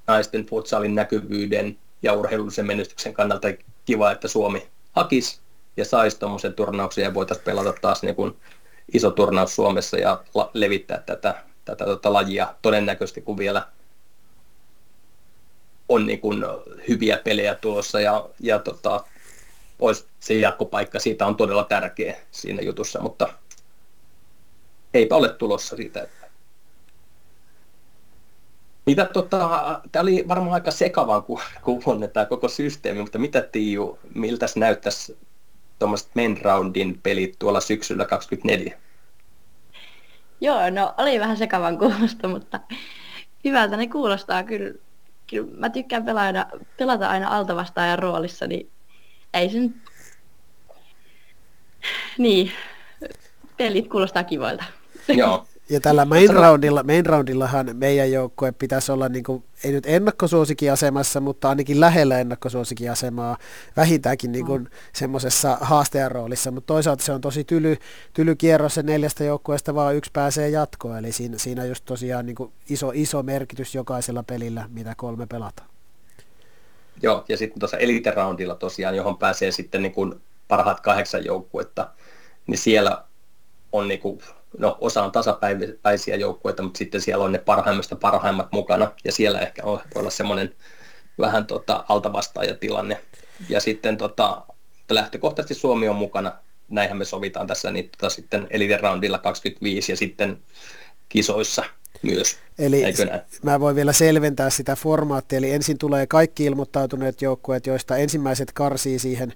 [0.06, 3.48] naisten futsalin näkyvyyden ja urheilullisen menestyksen kannalta
[3.84, 5.40] kiva, että Suomi hakisi
[5.76, 8.36] ja saisi tuommoisen turnauksen ja voitaisiin pelata taas niin kuin
[8.94, 13.66] iso turnaus Suomessa ja la- levittää tätä, tätä tota lajia todennäköisesti, kun vielä
[15.88, 16.44] on niin kuin
[16.88, 19.04] hyviä pelejä tulossa ja, ja tota,
[19.78, 23.28] olisi se jatkopaikka siitä on todella tärkeä siinä jutussa, mutta
[24.94, 26.08] eipä ole tulossa siitä.
[28.86, 33.98] Mitä tota, tämä oli varmaan aika sekavan ku, kuvonne tämä koko systeemi, mutta mitä Tiiu,
[34.14, 35.18] miltä näyttäisi
[35.78, 38.78] tuommoiset main roundin pelit tuolla syksyllä 24?
[40.40, 42.60] Joo, no oli vähän sekavan kuulosta, mutta
[43.44, 44.74] hyvältä ne kuulostaa kyllä.
[45.30, 48.70] kyllä mä tykkään pelata, pelata aina altavastaajan roolissa, niin
[49.34, 49.74] ei sen...
[52.18, 52.52] Niin,
[53.56, 54.64] pelit kuulostaa kivoilta.
[55.08, 59.86] Joo, Ja tällä main, roundilla, main roundillahan meidän joukkue pitäisi olla, niin kuin, ei nyt
[59.86, 63.36] ennakkosuosikiasemassa, mutta ainakin lähellä ennakkosuosikiasemaa,
[63.76, 67.76] vähintäänkin niin kuin semmoisessa haastajan roolissa, mutta toisaalta se on tosi tyly,
[68.12, 72.36] tyly kierros, se neljästä joukkueesta vaan yksi pääsee jatkoon, eli siinä, siinä just tosiaan niin
[72.36, 75.68] kuin iso, iso merkitys jokaisella pelillä, mitä kolme pelataan.
[77.02, 80.14] Joo, ja sitten tuossa Elite Roundilla tosiaan, johon pääsee sitten niin kuin
[80.48, 81.90] parhaat kahdeksan joukkuetta,
[82.46, 83.07] niin siellä
[83.72, 84.20] on niin kuin,
[84.58, 89.40] no osa on tasapäisiä joukkueita, mutta sitten siellä on ne parhaimmista parhaimmat mukana, ja siellä
[89.40, 90.54] ehkä on, voi olla semmoinen
[91.18, 93.00] vähän tota, altavastaajatilanne.
[93.48, 94.42] Ja sitten tota,
[94.90, 96.32] lähtökohtaisesti Suomi on mukana,
[96.68, 100.38] näinhän me sovitaan tässä, niin tota, sitten Elite Roundilla 25 ja sitten
[101.08, 101.64] kisoissa
[102.02, 102.38] myös.
[102.58, 102.82] Eli
[103.42, 108.98] mä voin vielä selventää sitä formaattia, eli ensin tulee kaikki ilmoittautuneet joukkueet, joista ensimmäiset karsii
[108.98, 109.32] siihen,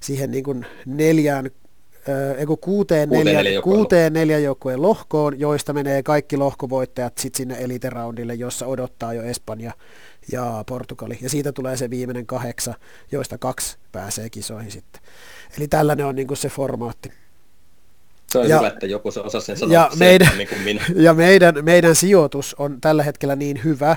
[0.00, 1.50] siihen niin kuin neljään
[2.38, 7.56] eiku kuuteen, Kuuteen neljä, joukkueen kuuteen neljän joukkueen lohkoon, joista menee kaikki lohkovoittajat sitten sinne
[7.60, 9.72] elite roundille, jossa odottaa jo Espanja
[10.32, 11.18] ja Portugali.
[11.20, 12.74] Ja siitä tulee se viimeinen kahdeksa,
[13.12, 15.02] joista kaksi pääsee kisoihin sitten.
[15.58, 17.12] Eli tällainen on niin kuin se formaatti.
[18.32, 20.60] Se on Ja- hyvä, että joku se osaa sen sanoa ja se, meidän- niin kuin
[20.60, 20.82] minä.
[21.06, 23.96] Ja meidän, meidän sijoitus on tällä hetkellä niin hyvä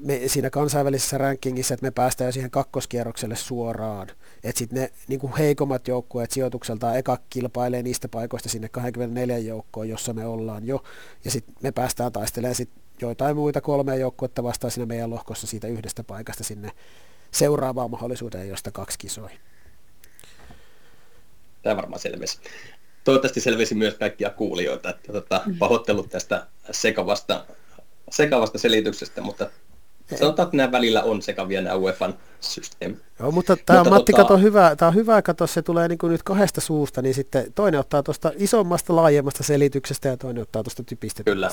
[0.00, 4.06] me, siinä kansainvälisessä rankingissa, että me päästään jo siihen kakkoskierrokselle suoraan.
[4.44, 9.88] Että sitten ne niin kuin heikommat joukkueet sijoitukseltaan eka kilpailee niistä paikoista sinne 24 joukkoon,
[9.88, 10.84] jossa me ollaan jo.
[11.24, 12.70] Ja sitten me päästään taistelemaan sit
[13.00, 16.70] joitain muita kolmea joukkuetta vastaan siinä meidän lohkossa siitä yhdestä paikasta sinne
[17.30, 19.38] seuraavaan mahdollisuuteen, josta kaksi kisoihin.
[21.62, 22.38] Tämä varmaan selvisi.
[23.04, 27.46] Toivottavasti selvisi myös kaikkia kuulijoita, että tota, pahoittelut tästä sekavasta,
[28.10, 29.50] sekavasta selityksestä, mutta
[30.14, 32.96] sanotaan, että nämä välillä on sekavia nämä UEFan systeemi.
[33.20, 35.88] Joo, mutta tämä on, Mutta Matti, tota- kato, hyvä, tämä on hyvä, kato, se tulee
[35.88, 40.42] niin kuin nyt kahdesta suusta, niin sitten toinen ottaa tuosta isommasta, laajemmasta selityksestä ja toinen
[40.42, 41.24] ottaa tuosta typistä.
[41.24, 41.50] Kyllä.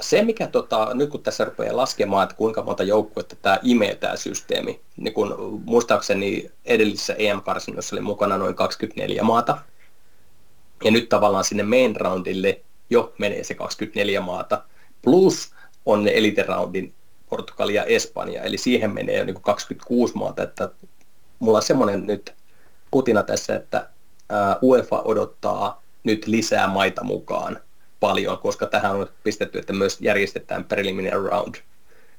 [0.00, 4.16] se, mikä tota, nyt kun tässä rupeaa laskemaan, että kuinka monta joukkuetta tämä imee tämä
[4.16, 9.58] systeemi, niin kun muistaakseni edellisessä EM-karsinnossa oli mukana noin 24 maata,
[10.84, 12.60] ja nyt tavallaan sinne main roundille
[12.90, 14.64] jo menee se 24 maata,
[15.02, 15.52] plus
[15.86, 16.94] on ne elite roundin
[17.30, 20.70] Portugali ja Espanja, eli siihen menee jo niin 26 maata, että
[21.38, 22.34] mulla on semmoinen nyt
[22.90, 23.88] putina tässä, että
[24.62, 27.60] UEFA odottaa nyt lisää maita mukaan
[28.00, 31.54] paljon, koska tähän on pistetty, että myös järjestetään preliminary round.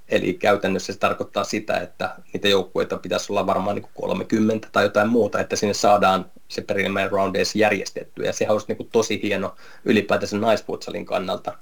[0.10, 5.10] Eli käytännössä se tarkoittaa sitä, että niitä joukkueita pitäisi olla varmaan niin 30 tai jotain
[5.10, 8.24] muuta, että sinne saadaan se preliminary round edes järjestetty.
[8.24, 9.56] Ja se olisi niin tosi hieno
[9.86, 11.58] ylipäätänsä naisfutsalin kannalta,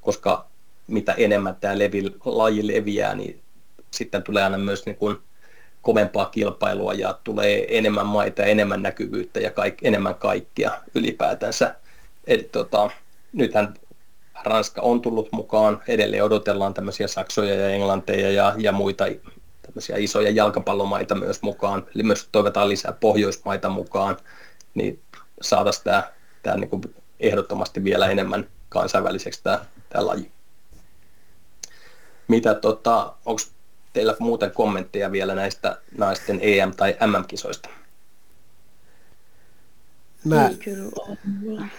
[0.00, 0.51] koska
[0.86, 3.42] mitä enemmän tämä levi, laji leviää, niin
[3.90, 5.16] sitten tulee aina myös niin kuin
[5.82, 11.74] kovempaa kilpailua ja tulee enemmän maita enemmän näkyvyyttä ja kaik, enemmän kaikkia ylipäätänsä.
[12.26, 12.90] Eli tota,
[13.32, 13.74] nythän
[14.44, 19.04] Ranska on tullut mukaan, edelleen odotellaan tämmöisiä Saksoja ja Englanteja ja, ja muita
[19.62, 24.16] tämmöisiä isoja jalkapallomaita myös mukaan, eli myös toivotaan lisää Pohjoismaita mukaan,
[24.74, 25.00] niin
[25.40, 26.02] saataisiin tämä,
[26.42, 26.82] tämä niin kuin
[27.20, 30.30] ehdottomasti vielä enemmän kansainväliseksi tämä, tämä laji.
[32.32, 33.42] Mitä tota, onko
[33.92, 37.68] teillä muuten kommentteja vielä näistä naisten EM- tai MM-kisoista?
[40.24, 40.50] Mä,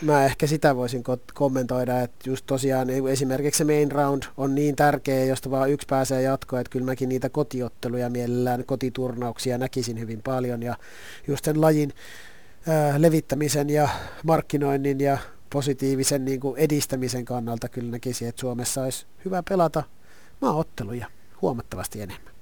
[0.02, 5.26] mä ehkä sitä voisin kommentoida, että just tosiaan esimerkiksi se main round on niin tärkeä,
[5.26, 10.64] josta vaan yksi pääsee jatkoon, että kyllä mäkin niitä kotiotteluja mielellään, kotiturnauksia näkisin hyvin paljon
[10.64, 10.76] ja
[11.28, 11.94] just sen lajin
[12.68, 13.90] ää, levittämisen ja
[14.24, 15.18] markkinoinnin ja
[15.50, 19.84] positiivisen niin kuin edistämisen kannalta kyllä näkisin, että Suomessa olisi hyvä pelata
[20.42, 21.08] maaotteluja
[21.42, 22.34] huomattavasti enemmän.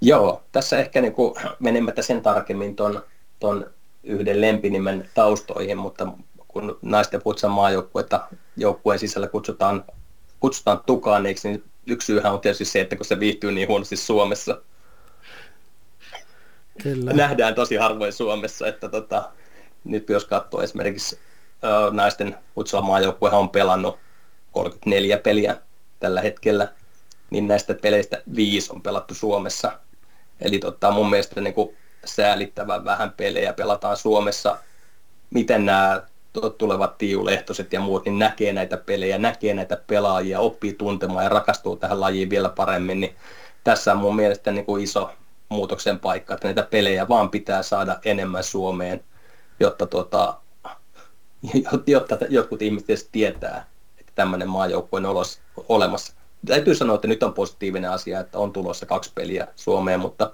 [0.00, 3.02] Joo, tässä ehkä niin kuin menemättä sen tarkemmin tuon
[3.40, 3.70] ton
[4.02, 6.08] yhden lempinimen taustoihin, mutta
[6.48, 9.84] kun naisten futsan maajoukkuetta joukkueen sisällä kutsutaan,
[10.40, 14.62] kutsutaan tukaaneiksi, niin yksi syyhän on tietysti se, että kun se viihtyy niin huonosti Suomessa.
[16.82, 17.12] Kyllä.
[17.12, 19.30] Nähdään tosi harvoin Suomessa, että tota,
[19.84, 21.18] nyt jos katsoo esimerkiksi
[21.64, 23.98] ö, naisten futsal maajoukkue on pelannut
[24.52, 25.56] 34 peliä
[26.00, 26.68] tällä hetkellä,
[27.30, 29.72] niin näistä peleistä viisi on pelattu Suomessa.
[30.40, 31.54] Eli tota, mun mielestä niin
[32.04, 34.58] säälittävän vähän pelejä pelataan Suomessa.
[35.30, 36.02] Miten nämä
[36.58, 41.76] tulevat tiiulehtoiset ja muut, niin näkee näitä pelejä, näkee näitä pelaajia, oppii tuntemaan ja rakastuu
[41.76, 43.14] tähän lajiin vielä paremmin, niin
[43.64, 45.10] tässä on mun mielestä niin kuin iso
[45.48, 49.04] muutoksen paikka, että näitä pelejä vaan pitää saada enemmän Suomeen,
[49.60, 50.40] jotta, tuota,
[51.86, 53.64] jotta jotkut ihmiset tietää, että
[54.18, 55.06] tämmöinen maajoukko on
[55.68, 56.12] olemassa
[56.46, 60.32] täytyy sanoa, että nyt on positiivinen asia, että on tulossa kaksi peliä Suomeen, mutta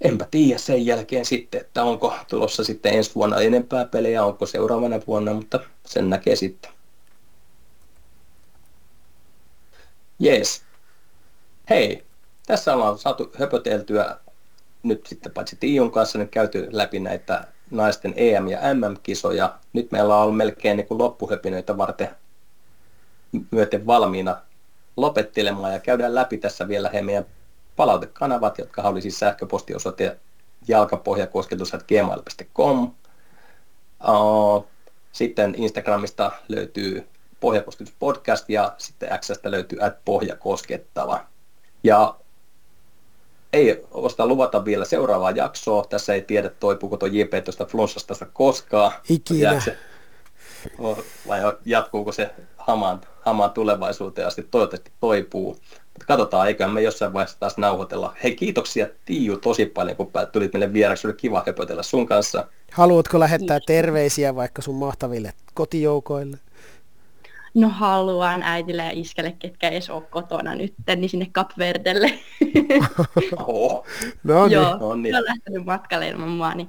[0.00, 5.00] enpä tiedä sen jälkeen sitten, että onko tulossa sitten ensi vuonna enempää pelejä, onko seuraavana
[5.06, 6.70] vuonna, mutta sen näkee sitten.
[10.18, 10.62] Jees.
[11.70, 12.04] Hei,
[12.46, 14.16] tässä ollaan saatu höpöteltyä
[14.82, 19.58] nyt sitten paitsi Tiiun kanssa nyt käyty läpi näitä naisten EM- ja MM-kisoja.
[19.72, 22.08] Nyt meillä on ollut melkein niin kuin loppuhöpinöitä varten
[23.50, 24.36] myöten valmiina
[24.96, 27.26] lopettelemaan ja käydään läpi tässä vielä he meidän
[27.76, 30.16] palautekanavat, jotka oli siis sähköpostiosoite
[30.68, 32.90] jalkapohjakosketus.gmail.com.
[35.12, 37.08] Sitten Instagramista löytyy
[37.40, 41.20] Pohjakosketus podcast ja sitten Xstä löytyy at pohjakoskettava.
[41.82, 42.16] Ja
[43.52, 45.84] ei osta luvata vielä seuraavaa jaksoa.
[45.84, 48.92] Tässä ei tiedä, toipuuko tuo JP tuosta flunssasta koskaan.
[49.08, 49.60] Ikinä.
[49.60, 49.78] Se,
[51.28, 55.56] vai jatkuuko se hamaan hamaan tulevaisuuteen asti toivottavasti toipuu.
[55.92, 58.14] Mutta katsotaan, eiköhän me jossain vaiheessa taas nauhoitella.
[58.22, 61.06] Hei, kiitoksia Tiiu tosi paljon, kun tulit meille vieraksi.
[61.06, 62.46] Oli kiva höpötellä sun kanssa.
[62.72, 66.36] Haluatko lähettää terveisiä vaikka sun mahtaville kotijoukoille?
[67.54, 72.18] No haluan äitille ja iskelle, ketkä edes ole kotona nyt, niin sinne Kapverdelle.
[73.36, 73.86] Oho.
[74.24, 74.52] no niin.
[74.52, 75.16] Joo, no niin.
[75.16, 76.68] on lähtenyt matkalle ilman mua, niin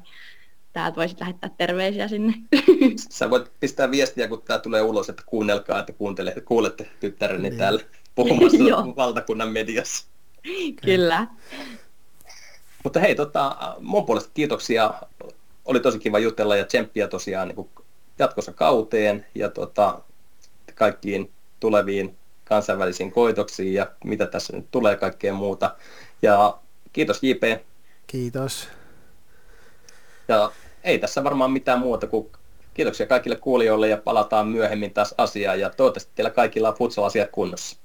[0.76, 2.34] täältä voisit lähettää terveisiä sinne.
[3.09, 7.57] Sä voit pistää viestiä, kun tämä tulee ulos, että kuunnelkaa, että kuuntele, kuulette tyttäreni niin.
[7.57, 7.82] täällä
[8.15, 8.57] puhumassa
[8.95, 10.07] valtakunnan mediassa.
[10.82, 11.28] Kyllä.
[12.84, 14.93] Mutta hei, tota, mun puolesta kiitoksia.
[15.65, 17.69] Oli tosi kiva jutella ja tsemppiä tosiaan niin
[18.19, 20.01] jatkossa kauteen ja tota,
[20.76, 22.15] kaikkiin tuleviin
[22.45, 25.76] kansainvälisiin koitoksiin ja mitä tässä nyt tulee kaikkea muuta.
[26.21, 26.57] Ja
[26.93, 27.61] kiitos JP.
[28.07, 28.67] Kiitos.
[30.28, 30.51] Ja
[30.86, 32.27] ei tässä varmaan mitään muuta kuin
[32.73, 37.77] kiitoksia kaikille kuulijoille ja palataan myöhemmin taas asiaan ja toivottavasti teillä kaikilla on futsal-asiat kunnossa.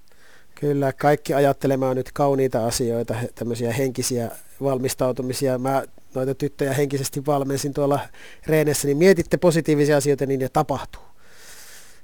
[0.55, 4.31] Kyllä, kaikki ajattelemaan nyt kauniita asioita, tämmöisiä henkisiä
[4.63, 5.59] valmistautumisia.
[5.59, 5.83] Mä
[6.15, 8.01] noita tyttöjä henkisesti valmensin tuolla
[8.47, 11.03] reenessä, niin mietitte positiivisia asioita, niin ne tapahtuu.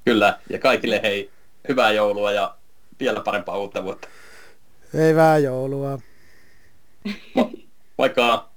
[0.05, 1.30] Kyllä, ja kaikille hei,
[1.68, 2.55] hyvää joulua ja
[3.01, 4.09] vielä parempaa uutta vuotta.
[4.92, 5.99] Hyvää joulua.
[7.09, 7.59] Mo-
[7.99, 8.55] Moikka!